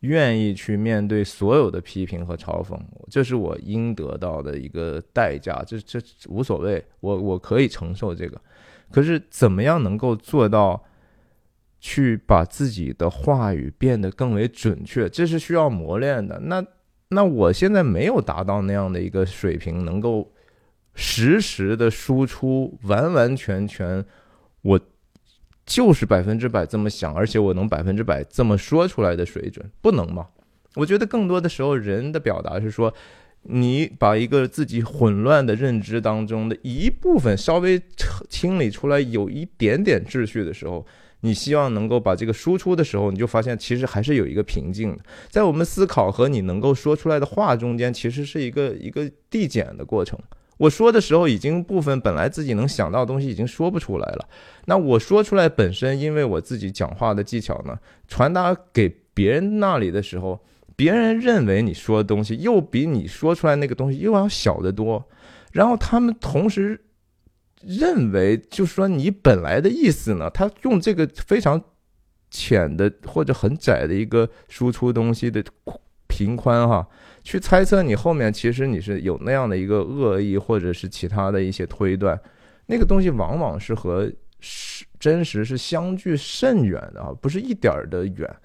[0.00, 2.80] 愿意去面对所有的批评和嘲讽，
[3.10, 8.40] 这是我应得到的一个代价，这这无所谓，我我可以承受这个。
[8.90, 10.84] 可是怎么样能够做到
[11.80, 16.40] 去把自己的话语变得更为准确，这是需要磨练的。
[16.40, 16.64] 那
[17.08, 20.30] 那我现在没有达到那样的一个水平，能够。
[20.96, 24.04] 实时的输出，完完全全，
[24.62, 24.78] 我
[25.66, 30.28] 就是百分之百这么想，而且我能百分之百这么说出来的水准，不能吗？
[30.76, 32.94] 我觉得更多的时候，人的表达是说，
[33.44, 37.80] 你把一个自己混乱的认知当中的一部分稍微
[38.28, 40.84] 清理出来，有一点点秩序的时候，
[41.20, 50.18] 你希望能够把这个输出的时候，你就发现其实还是有一个瓶颈的，在我们思考和你能够说出来的话中间，其实是一个一个递减的过程。
[50.56, 54.28] 我说的时候，已经部分本来自己能想到的东西已经说不出来了。
[54.66, 57.76] 那我说出来本身，因为我自己讲话的技巧呢，
[58.06, 60.40] 传达给别人那里的时候，
[60.76, 65.08] 别人认为你说的东西又比你说出来那个东西又要小得多。
[65.52, 66.80] 然后他们同时
[67.62, 71.62] 认为，就是说你本来的意思呢，他用这个非常
[72.30, 75.44] 浅的或者很窄的一个输出东西的
[76.08, 76.86] 频宽哈。
[77.22, 82.20] 去猜测你后面其实你是有那样的一个恶意，或者是其他的一些推断，
[82.66, 88.36] 那个东西往往是和是真实是相距甚远的啊，不是一点儿的远。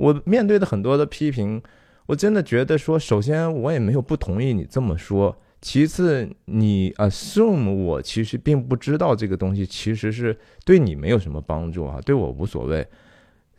[0.00, 1.62] 我面对的很多的批评，
[2.06, 10.34] 我真的觉得说，首先我也没有不同意你这么说，其次你 assume 我其实并不知道这个东西其实是
[10.64, 12.86] 对你没有什么帮助啊，对我无所谓。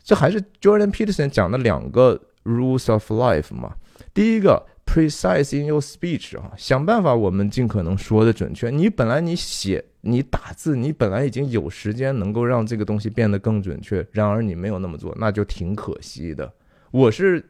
[0.02, 3.76] 这还是 Jordan Peterson 讲的两个 rules of life 嘛。
[4.12, 8.70] 第一个，precise in your speech 啊，想办法我们尽可能说的准确。
[8.70, 16.52] 你本来你写你打字，你本来已经有时间能够让这个东西变得更准确，然而你没有那么做，那就挺可惜的。
[16.90, 17.44] 我是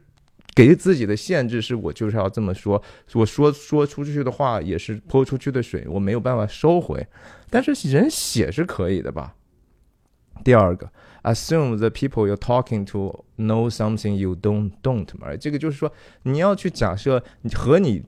[0.55, 2.81] 给自己的限制是我就是要这么说，
[3.13, 7.05] 我说说出去的话也是泼出去的水，我没有办法收回。
[7.49, 9.35] 但是人写是可以的吧？
[10.43, 10.89] 第二个
[11.23, 15.91] ，assume the people you're talking to know something you don't don't 嘛，这个就是说
[16.23, 18.03] 你要去假设你和你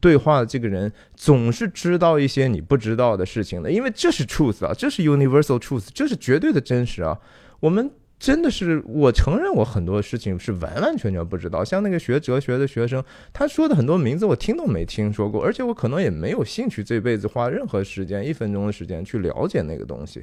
[0.00, 7.20] 对话的这个人总是知道一些你不知道的事情的，因为这是 truth 啊，这是 universal truth，这是绝对的真实啊，
[7.60, 7.90] 我们。
[8.20, 11.64] 真的是，我承认我很多事情是完完全全不知道。
[11.64, 13.02] 像那个学哲学的学生，
[13.32, 20.22] 他说的很多名字我听都没听说过，而且我可能也没有兴趣这辈子花任何时间一分钟的时间去了解那个东西。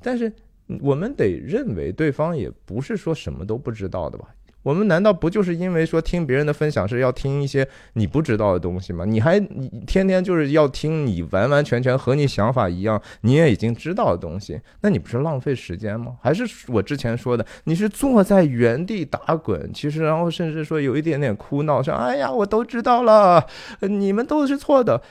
[0.00, 0.32] 但是
[0.80, 4.28] 我们得认为对方也不是说什么都不知道的吧。
[4.62, 9.04] 我们难道不就是因为说听别人的分享是要听一些你不知道的东西吗？
[9.04, 16.14] 你还你天天就是要听你完完全全和你想法一样，你也已经知道的东西，那你不是浪费时间吗？
[16.22, 23.44] 还是我之前说的，你是坐在原地打滚，其实然后甚至说有一点点哭闹，说哎呀我都知道了，
[23.80, 25.02] 你们都是错的，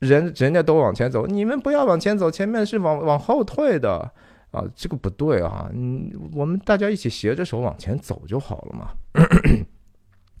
[0.00, 4.10] 人人家都往前走，你们不要往前走，前面是往往后退的。
[4.56, 5.70] 啊，这个不对啊！
[5.74, 8.90] 嗯，我们大家一起携着手往前走就好了嘛。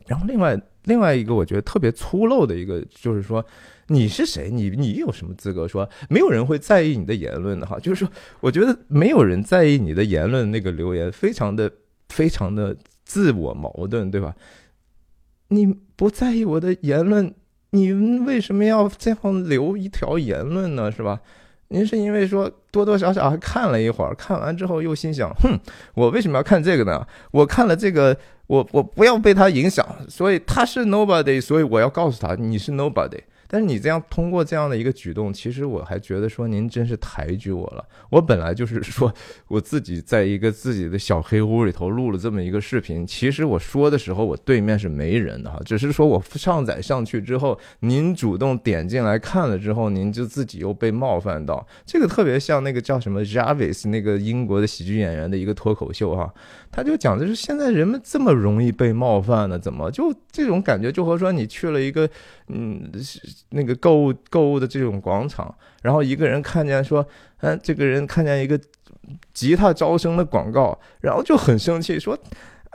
[0.06, 3.44] 然后另外另外一个，我觉得特别粗陋的一个，就是说
[3.88, 4.50] 你是谁？
[4.50, 5.86] 你你有什么资格说？
[6.08, 7.78] 没有人会在意你的言论的哈。
[7.78, 11.70] 就是说，我觉得没有人在意你的言论，那个留言非常的
[12.08, 14.34] 非常的自我矛盾，对吧？
[15.48, 17.34] 你不在意我的言论，
[17.70, 20.90] 你为什么要这样留一条言论呢？
[20.90, 21.20] 是吧？
[21.68, 25.58] 您是因为说多多少少还看了一会儿，看完之后又心想，哼，
[25.94, 27.06] 我为什么要看这个呢？
[27.32, 33.20] 我看了这个，我我不要被他影响，所以他是 nobody，所以我要告诉他你是 nobody。
[33.48, 37.84] 但是你这样通过这样的一个举动，其实我还觉得说您真是抬举我了。
[38.10, 39.12] 我本来就是说
[39.48, 51.66] 我自己在一个自己的小黑屋里头录了这么一个视频，其实我说的时候我对面是没人的哈，只是说我上载上去之后，您主动点进来看了之后，您就自己又被冒犯到。
[51.84, 56.32] 这个特别像那个叫什么 Javis 那个英国的喜剧演员的一个脱口秀哈，
[56.76, 62.06] 他就讲的是现在人们这么容易被冒犯呢，怎么就这种感觉就和说你去了一个
[62.48, 62.92] 嗯。
[63.48, 67.06] 那个购物购物的这种广场，然后一个人看见说，
[67.38, 68.60] 嗯，这个人看见一个
[69.32, 72.18] 吉他招生的广告，然后就很生气说。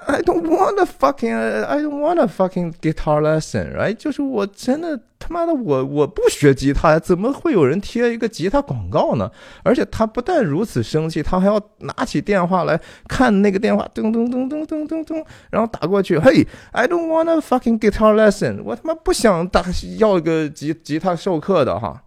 [0.07, 3.93] I don't want a fucking, I don't want a fucking guitar lesson, right？
[3.93, 9.31] 就是我真的他妈的我我不学吉他呀，怎么会有人贴一个吉他广告呢？
[9.63, 19.63] 而且他不但如此生气，他还要拿起电话来看那个电话，噔噔噔噔噔噔噔，然后打过去，嘿，I don't want a fucking guitar lesson，我他妈不想打
[19.99, 22.01] 要一个吉吉他授课的哈，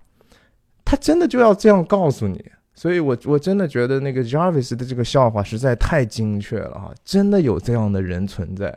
[0.84, 2.44] 他真的就要这样告诉你。
[2.74, 6.92] 所以，我我真的觉得那个 Jarvis 的这个笑话实在太精确了哈！
[7.04, 8.76] 真的有这样的人存在。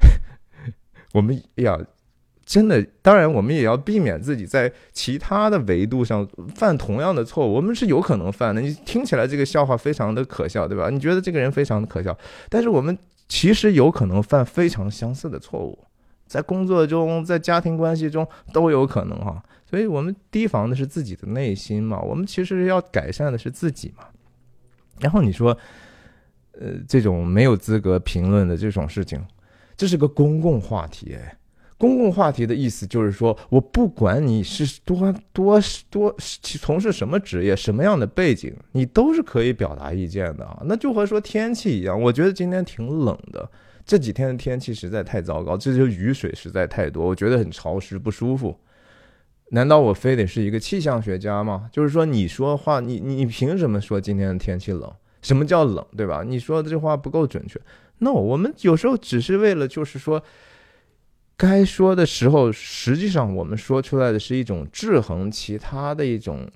[1.14, 1.80] 我们要
[2.44, 7.54] 真的，当然我们也要避免自己在其他的维度上犯同样的错误。
[7.54, 8.60] 我们是有可能犯的。
[8.60, 10.90] 你听起来这个笑话非常的可笑，对吧？
[10.90, 12.16] 你觉得这个人非常的可笑，
[12.48, 15.78] 但是我们其实有可能犯非常相似的错误，
[16.26, 19.42] 在工作中，在家庭关系中都有可能哈。
[19.76, 24.04] 所以我们提防的是自己的内心嘛，我们其实要改善的是自己嘛。
[25.00, 25.54] 然后你说，
[26.52, 29.22] 呃，这种没有资格评论的这种事情，
[29.76, 31.14] 这是个公共话题。
[31.76, 35.60] 公共话题的意思就是说，我不管你是多多
[35.90, 40.62] 多从事什么职业、什么样的背景，你都是可以表达意见的啊。
[40.64, 43.46] 那就和说天气一样，我觉得今天挺冷的，
[43.84, 48.58] 这几天的天气实在太糟糕，这就雨水实在太多，我觉得很潮湿不舒服。
[49.50, 51.68] 难道我非得是一个气象学家吗？
[51.72, 54.92] 就是说，你说话，你你凭什么说今天的天气冷？
[55.22, 56.22] 什么叫冷，对吧？
[56.26, 57.60] 你说的这话不够准确。
[57.98, 60.22] No，我们有时候只是为了，就是说，
[61.36, 66.50] 该说的时候，实际上我们说出来的是一种制衡其他的一种，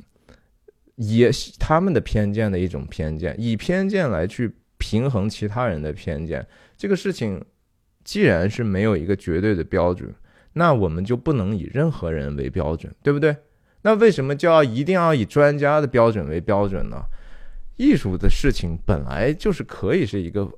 [0.97, 6.47] 也他们的偏见的一种偏见，以偏见来去平衡其他人的偏见。
[6.77, 7.43] 这个事情，
[8.05, 10.13] 既然是没有一个绝对的标准。
[10.53, 13.37] 那我们就不能以任何人为标准，对不对？
[13.83, 17.03] 那为什么就要一定要以专家的标准为标准呢？
[17.77, 20.49] 艺术的事情本来就是可以是一个。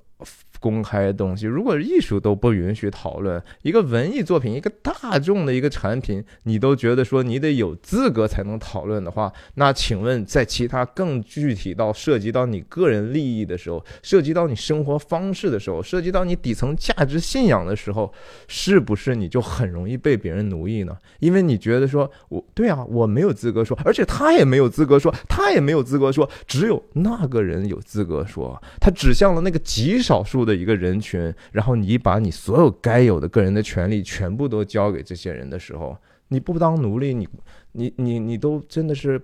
[0.62, 18.14] 公开的东西，如果艺术都不允许讨论，一个文艺作品，一个大众的一个产品，你都觉得说你得有资格才能讨论的话，那请问，在其他更具体到涉及到你个人利益的时候，涉及到你生活方式的时候，涉及到你底层价值信仰的时候，
[18.46, 20.96] 是不是你就很容易被别人奴役呢？
[21.18, 30.51] 因为你觉得说，我对啊，我没有资格说，而且他也没有资格说，他也没有资格说，只有那个人有资格说，他指向了那个极少数的。
[30.54, 35.96] 一个人群，然后你把你所有该有的个人的权利全部都交给这些人的时候，
[36.28, 37.28] 你不当奴隶，你
[37.72, 39.20] 你你你都真的是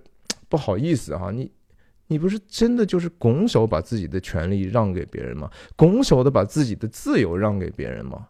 [0.48, 1.50] 不好意思哈，你
[2.06, 5.50] 你不是真的就是拱手把自己的权利让给别人吗？
[5.76, 8.28] 拱手的把自己的自由让给别人吗？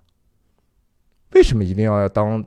[1.33, 2.43] 为什么一定要要当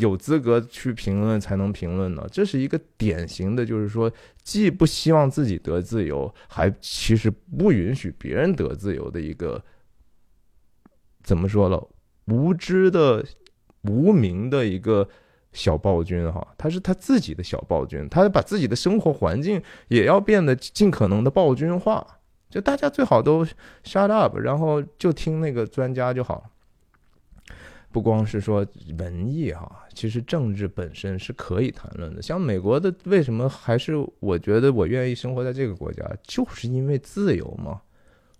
[0.00, 2.26] 有资格去评论才能评论呢？
[2.32, 9.64] 这是一个典型的，就是说既不希望自己得自由，还其实不允许别人得自由的一个
[11.24, 11.88] 怎么说了？
[12.26, 13.24] 无知的、
[13.82, 15.08] 无名的一个
[15.52, 22.06] 小暴君哈，他是他自己的小暴君，他把自己的生活环境也要变得尽可能的暴君化，
[22.48, 23.44] 就大家最好都
[23.84, 26.50] shut up，然后就听那个专家就好。
[27.90, 28.66] 不光是说
[28.98, 32.20] 文艺哈，其实政治本身是可以谈论的。
[32.20, 37.80] 像美国的，为什么还是我觉得我愿意生活在这个国家，就是因为自由嘛。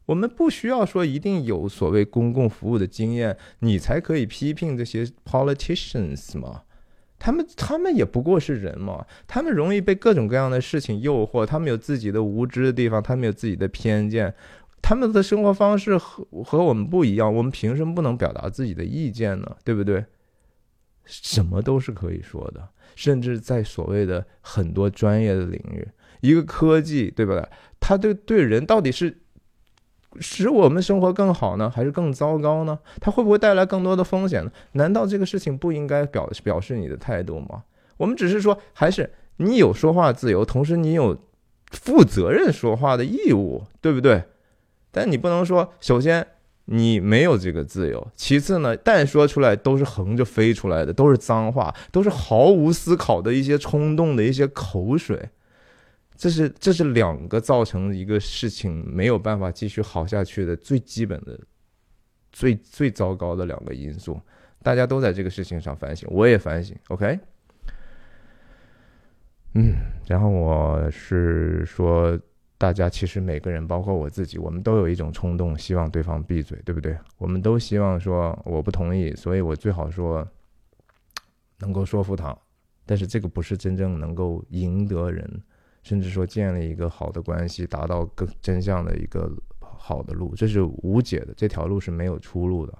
[0.06, 6.62] 我们不需要说一定有所谓公共服务的经验，你才可以批评这些 politicians 嘛。
[7.18, 14.34] 他们他们也不过是人嘛，他们容易被各种各样的事情诱惑，他们有自己的无知的地方，他们有自己的偏见。
[14.82, 19.56] 他们的生活方式和和我们不一样，我们凭什么不能表达自己的意见呢？
[19.64, 20.04] 对不对？
[21.06, 25.88] 什么都是可以说的，甚至在所谓的很多专业的领域，
[26.20, 27.48] 一个科技，对吧？
[27.80, 29.22] 它对对人到底是
[30.20, 32.78] 使我们生活更好呢，还是更糟糕呢？
[33.00, 34.50] 它会不会带来更多的风险呢？
[34.72, 37.64] 难道这个事情不应该表表示你的态度吗？
[37.96, 41.16] 我们只是说，还是你有说话自由，同时你有
[41.70, 44.24] 负责任说话的义务，对不对？
[44.90, 46.26] 但你不能说，首先
[46.66, 55.28] 你没有这个自由，其次呢，但说出来都是横着飞出来的，都是脏话，都是毫无思考的一些冲动的一些口水，
[56.16, 61.38] 这是这是两个造成一个事情没有办法继续好下去的最基本的、
[62.32, 64.20] 最最糟糕的两个因素。
[64.62, 66.76] 大家都在这个事情上反省，我也反省。
[66.88, 67.18] OK，
[69.54, 69.74] 嗯，
[70.06, 72.18] 然后我是说。
[72.56, 76.96] 大家其实每个人，包括我自己，我们都有一种冲动，希望对方闭嘴，对不对？
[77.18, 80.26] 我们都希望说我不同意，所以我最好说
[81.58, 82.34] 能够说服他。
[82.86, 85.28] 但是这个不是真正能够赢得人，
[85.84, 89.30] 甚至说建立一个好的关系，达到更真相的一个
[89.60, 92.76] 好的路，这是无解的，这条路是没有出路的。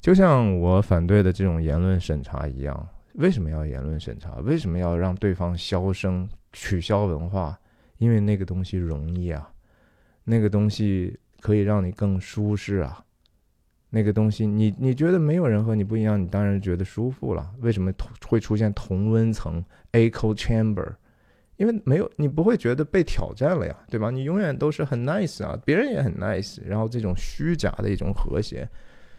[0.00, 4.34] 就像我反对的这种言论审查一样，为什么要言论审查？
[4.40, 7.58] 为什么要让对方消声、取消文化？
[7.98, 9.50] 因为那个东西容易啊，
[10.24, 13.04] 那个东西可以让你更舒适啊，
[13.90, 17.50] 那个东西你你觉得没有人和你不一样，你当然觉得舒服了。
[17.60, 17.92] 为什么
[18.26, 20.94] 会出现同温层 （echo chamber）？
[21.56, 24.10] 因为没有你不会觉得被挑战了呀，对吧？
[24.10, 28.68] 你永远都是很 nice 啊，别人也很 nice，然后这种虚假的一种和谐，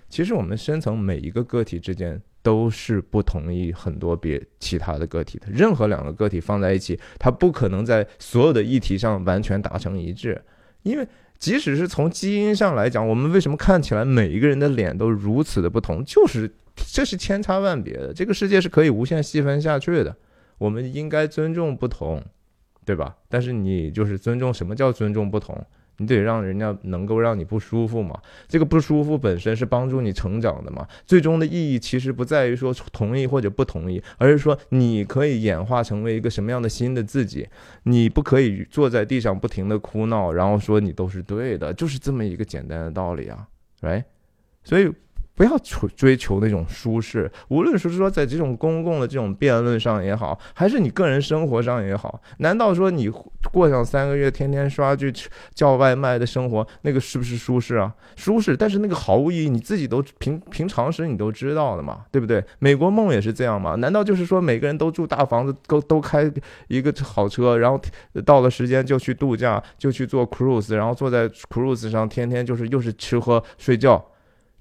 [0.09, 2.21] 其实我们深层每一个个体之间。
[2.43, 10.43] 都是不同意很多别其他的个体的，任何两个个体放在一起，它不可能在所有的议题上完全达成一致，
[10.81, 11.07] 因为
[11.39, 20.13] 即使是从基因上来讲，我们为什么看起来每一个人的脸都如此的不同，就是这是千差万别的，这个世界是可以无限细分下去的，
[20.63, 22.23] 我们应该尊重不同，
[22.85, 23.17] 对吧？
[23.27, 25.61] 但是你就是尊重什么叫尊重不同？
[25.97, 28.17] 你得让人家能够让你不舒服嘛？
[28.47, 30.87] 这个不舒服本身是帮助你成长的嘛？
[31.05, 37.45] 最终的意义其实不在于说同意或者不同意，而是说你可以演化成为一个什么样的新的自己。
[37.83, 43.45] 你不可以坐在地上不停的哭闹，然后说你都是对的，就是这么一个简单的道理啊
[43.81, 44.05] ，right？
[44.63, 44.89] 所以。
[45.35, 53.09] 不要求追求那种舒适，无论是说在这种公共的这种辩论上也好，还是你个人生活上也好，难道说你
[53.51, 55.11] 过上三个月天天刷剧
[55.53, 57.93] 叫外卖的生活，那个是不是舒适啊？
[58.15, 62.43] 舒适，但是那个毫无意义，你自己都平平常时你都知道的嘛，对不对？
[62.59, 63.75] 美国梦也是这样嘛？
[63.75, 66.31] 难道就是说每个人都住大房子，都都开
[66.67, 67.81] 一个好车，然后
[68.23, 74.03] 到了时间就去度假，就去做 cruise，然后坐在 cruise 上，天天就是又是吃喝睡觉？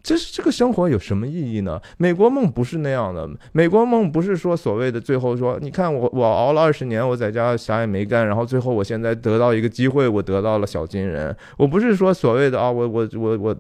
[0.03, 1.80] 这是这个生活有什么意义呢？
[1.96, 11.34] 美国梦不是那样的，美国梦不是说所谓的最后说，你看我我熬了二十年，我在家啥也没干，然后最后我现在得到一个机会，我得到了小金人。
[11.57, 13.57] 我不是说所谓的啊，我我我我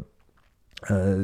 [0.88, 1.16] 呃，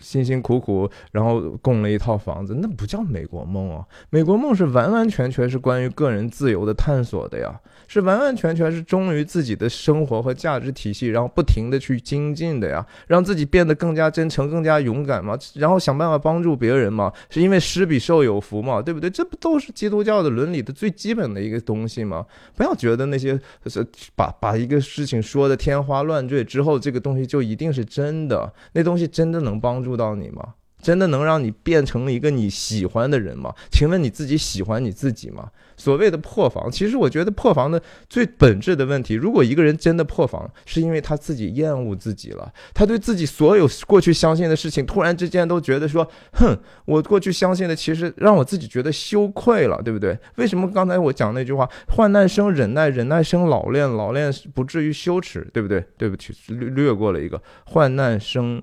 [0.00, 3.84] 辛辛苦苦，然后供了一套房子，那不叫美国梦啊！
[4.10, 19.08] 美国梦是完完全全是关于个人自由的探索的呀，是完完全全是忠于自己的生活和价值体系，然后不停的去精进的呀，让自己变得更加真诚、更加勇敢嘛，然后想办法帮助别人嘛，是因为施比受有福嘛，对不对？
[19.08, 22.26] 这不都是基督教的伦理的最基本的一个东西吗？
[22.54, 29.06] 不要觉得那些是把把一个事情说的天花乱坠之后，这个东西就一定是真的，那东西。
[29.06, 30.54] 真的能帮助到你吗？
[30.80, 33.52] 真的能让你变成一个你喜欢的人吗？
[33.68, 35.50] 请问你自己喜欢你自己吗？
[35.76, 50.16] 所谓的破防，其实我觉得破防的最本质的问题，如果一个人真的破防，是因为他自己厌恶自己了，他对自己所有过去相信的事情，突然之间都觉得说，哼，我过去相信的其实让我自己觉得羞愧了，对不对？
[50.36, 55.84] 为什么刚才我讲那句话，患难生忍耐，忍耐生老练，老练不至于羞耻，对不对？
[55.96, 58.62] 对不起，略略过了一个患难生。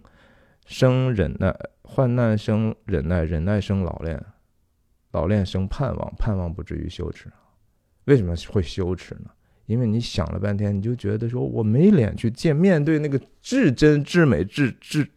[0.66, 4.22] 生忍耐，患难生忍耐，忍耐生老练，
[5.12, 7.32] 老练生盼望，盼望不至于羞耻。
[8.06, 9.30] 为什么会羞耻呢？
[9.68, 15.08] 因为你想了半天，你就觉得说我没脸去见面对那个至真至美至至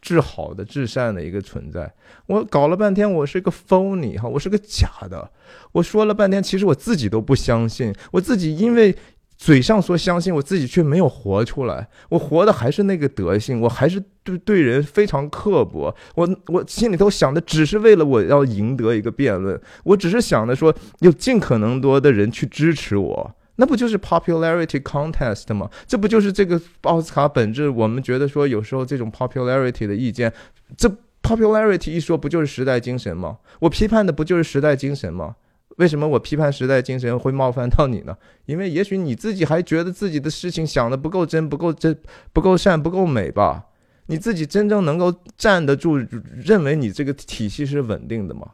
[0.00, 1.92] 至好的至善的一个存在。
[2.26, 5.30] 我搞了半天，我是个 phony 哈，我是个假的。
[5.72, 8.96] 我说了半天，其实我自己都不相信，我自己因为。
[9.36, 11.88] 嘴上说相信我自己，却没有活出来。
[12.08, 15.94] 我活的还是那个德性，我还是对对人非常刻薄。
[16.14, 25.70] 我我心里头想的只是为了我要赢得一个辩论，我只是想着说有尽可能多的人去支持我，那不就是 popularity contest 吗？
[25.86, 27.68] 这不就是这个奥斯卡本质？
[27.68, 30.32] 我们觉得说有时候这种 popularity 的意见，
[30.78, 30.90] 这
[31.22, 33.36] popularity 一说不就是时代精神吗？
[33.60, 35.36] 我批判的不就是时代精神吗？
[35.76, 38.16] 为什么我批判时代精神会冒犯到你呢？
[38.46, 41.96] 因为也许你自己还觉得自己的事情想的不够真、不够真、
[42.32, 43.66] 不够善、不够美吧？
[44.06, 45.98] 你自己真正能够站得住，
[46.34, 48.52] 认为你这个体系是稳定的吗？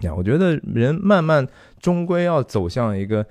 [0.00, 1.46] 呀，我觉得人慢慢
[1.78, 3.26] 终归要走向一个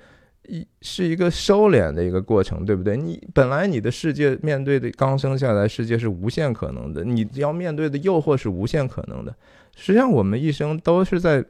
[0.46, 2.96] 一是一个收敛的一个过程，对不对？
[2.96, 9.34] 你本来你的世界面对的刚生下来世界是无限可能的，你要面对的诱惑是无限可能的。
[9.74, 11.44] 实际上，我们一生都是在。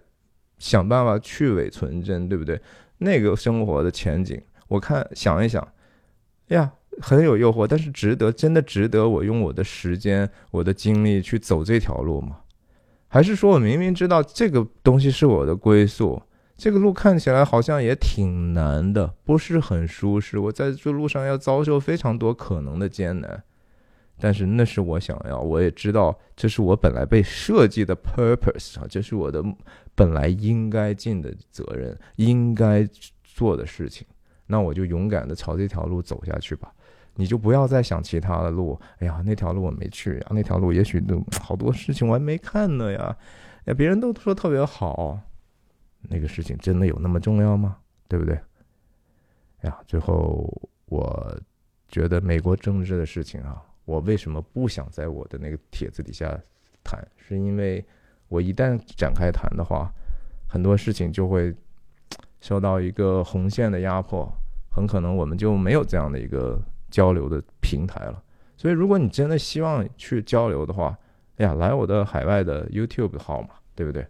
[0.62, 2.60] 想办法去伪存真，对不对？
[2.98, 5.66] 那个生活的前景，我看想一想，
[6.48, 12.38] 呀，很有诱惑，但是值得，真的值得我用我的时间、我的精力去走这条路吗？
[13.08, 16.22] 还是说我明明知道这个东西是我的归宿，
[16.56, 23.42] 这个路看起来好像也挺难的，不是很舒适，我在这路上要遭受非常多可能的艰难。
[24.20, 29.42] 但是那是我想要，我也知道这是我本来被设计的 purpose 啊，这是我的
[29.94, 32.88] 本来应该尽的责任，应该
[33.22, 34.06] 做的事情。
[34.46, 36.72] 那我就勇敢的朝这条路走下去吧。
[37.14, 38.78] 你就不要再想其他的路。
[38.98, 43.16] 哎呀，那条路我没去啊，那条路也许都好多事情我还没看呢呀。
[43.66, 45.20] 哎，别人都说特别好，
[46.08, 47.76] 那个事情真的有那么重要吗？
[48.08, 48.34] 对不对？
[49.60, 50.50] 哎呀，最后
[50.86, 51.38] 我
[51.88, 53.62] 觉得美国政治的事情啊。
[53.84, 56.40] 我为什么不想在我的那个帖子底下
[56.84, 57.04] 谈？
[57.16, 57.84] 是因为
[58.32, 59.92] 我一旦展开谈的话，
[60.48, 61.54] 很多事情就会
[62.40, 64.26] 受到一个红线的压迫，
[64.70, 66.58] 很可能我们就没有这样的一个
[66.90, 68.22] 交流的平台了。
[68.56, 70.96] 所以，如果你真的希望去交流的话，
[71.36, 74.06] 哎呀，来我的海外的 YouTube 号嘛，对不对？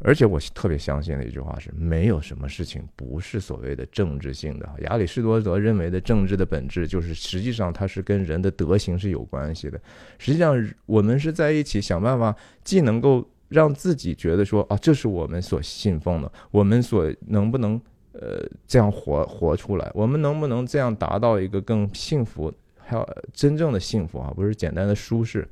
[0.00, 4.68] 而且我特别相信的一句话是：没有什么事情不是所谓的政治性的。
[4.80, 9.80] 亚里士多德认为的政治的本质，就是实际上它是跟人的德行是有关系的。
[10.18, 17.80] 实际上，我们是在一起想办法，既能够让自己觉得说啊，这是我们所信奉的，我们所能不能
[18.12, 25.48] 呃这样活活出来，我们能不能这样达到一个更幸福，还有真正的幸福啊，不是简单的舒适，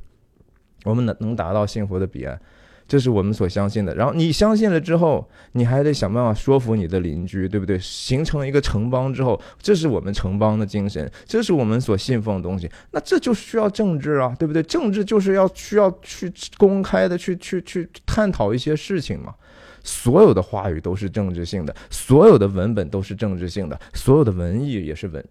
[0.84, 2.38] 我们能能达到幸福的彼岸。
[2.86, 7.78] 这是我们所相信的，然后你相信了之后，你还得想办法说服你的邻居，对不对？
[7.78, 12.70] 形成一个城邦之后，这是我们城邦的精神，这是我们所信奉的东西。
[12.90, 14.62] 那这就需要政治啊，对不对？
[14.62, 19.34] 政治就是要需要去公开的去去去探讨一些事情嘛。
[19.84, 25.24] 所有的话语都是政治性的，所有的文本都是政治性的，所有的文艺也是文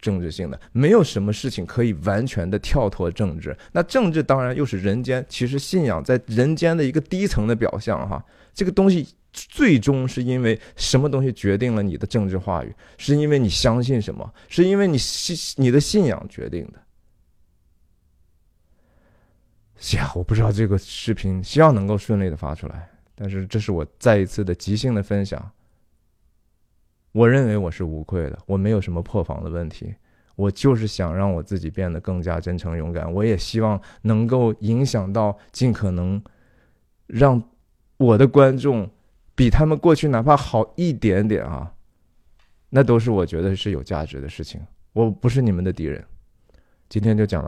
[0.00, 3.56] 政治性的，没有什么事情可以完全的跳脱政治。
[3.70, 8.24] 那政治当然又是人间，其实信仰在人间的一个低层的表象哈。
[8.54, 12.74] 这个东西最终是因为什么东西决定了你的政治话语？
[12.96, 14.32] 是因为你相信什么？
[14.48, 16.80] 是因为你信你的信仰决定的。
[19.96, 22.90] 呀，我不知道这个视频，希望能够顺利的发出来。
[23.20, 25.50] 但是这是我再一次的即兴的分享。
[27.10, 29.92] 我认为我是无愧的，我没有什么破防的问题。
[30.36, 33.12] 我就是想让我自己变得更加真诚勇敢。
[33.12, 36.22] 我也希望能够影响到尽可能
[37.08, 37.42] 让
[37.96, 38.88] 我的观众
[39.34, 41.74] 比他们过去哪怕好一点点啊，
[42.70, 44.60] 那都是我觉得是有价值的事情。
[44.92, 46.04] 我不是你们的敌人。
[46.88, 47.46] 今天就讲到。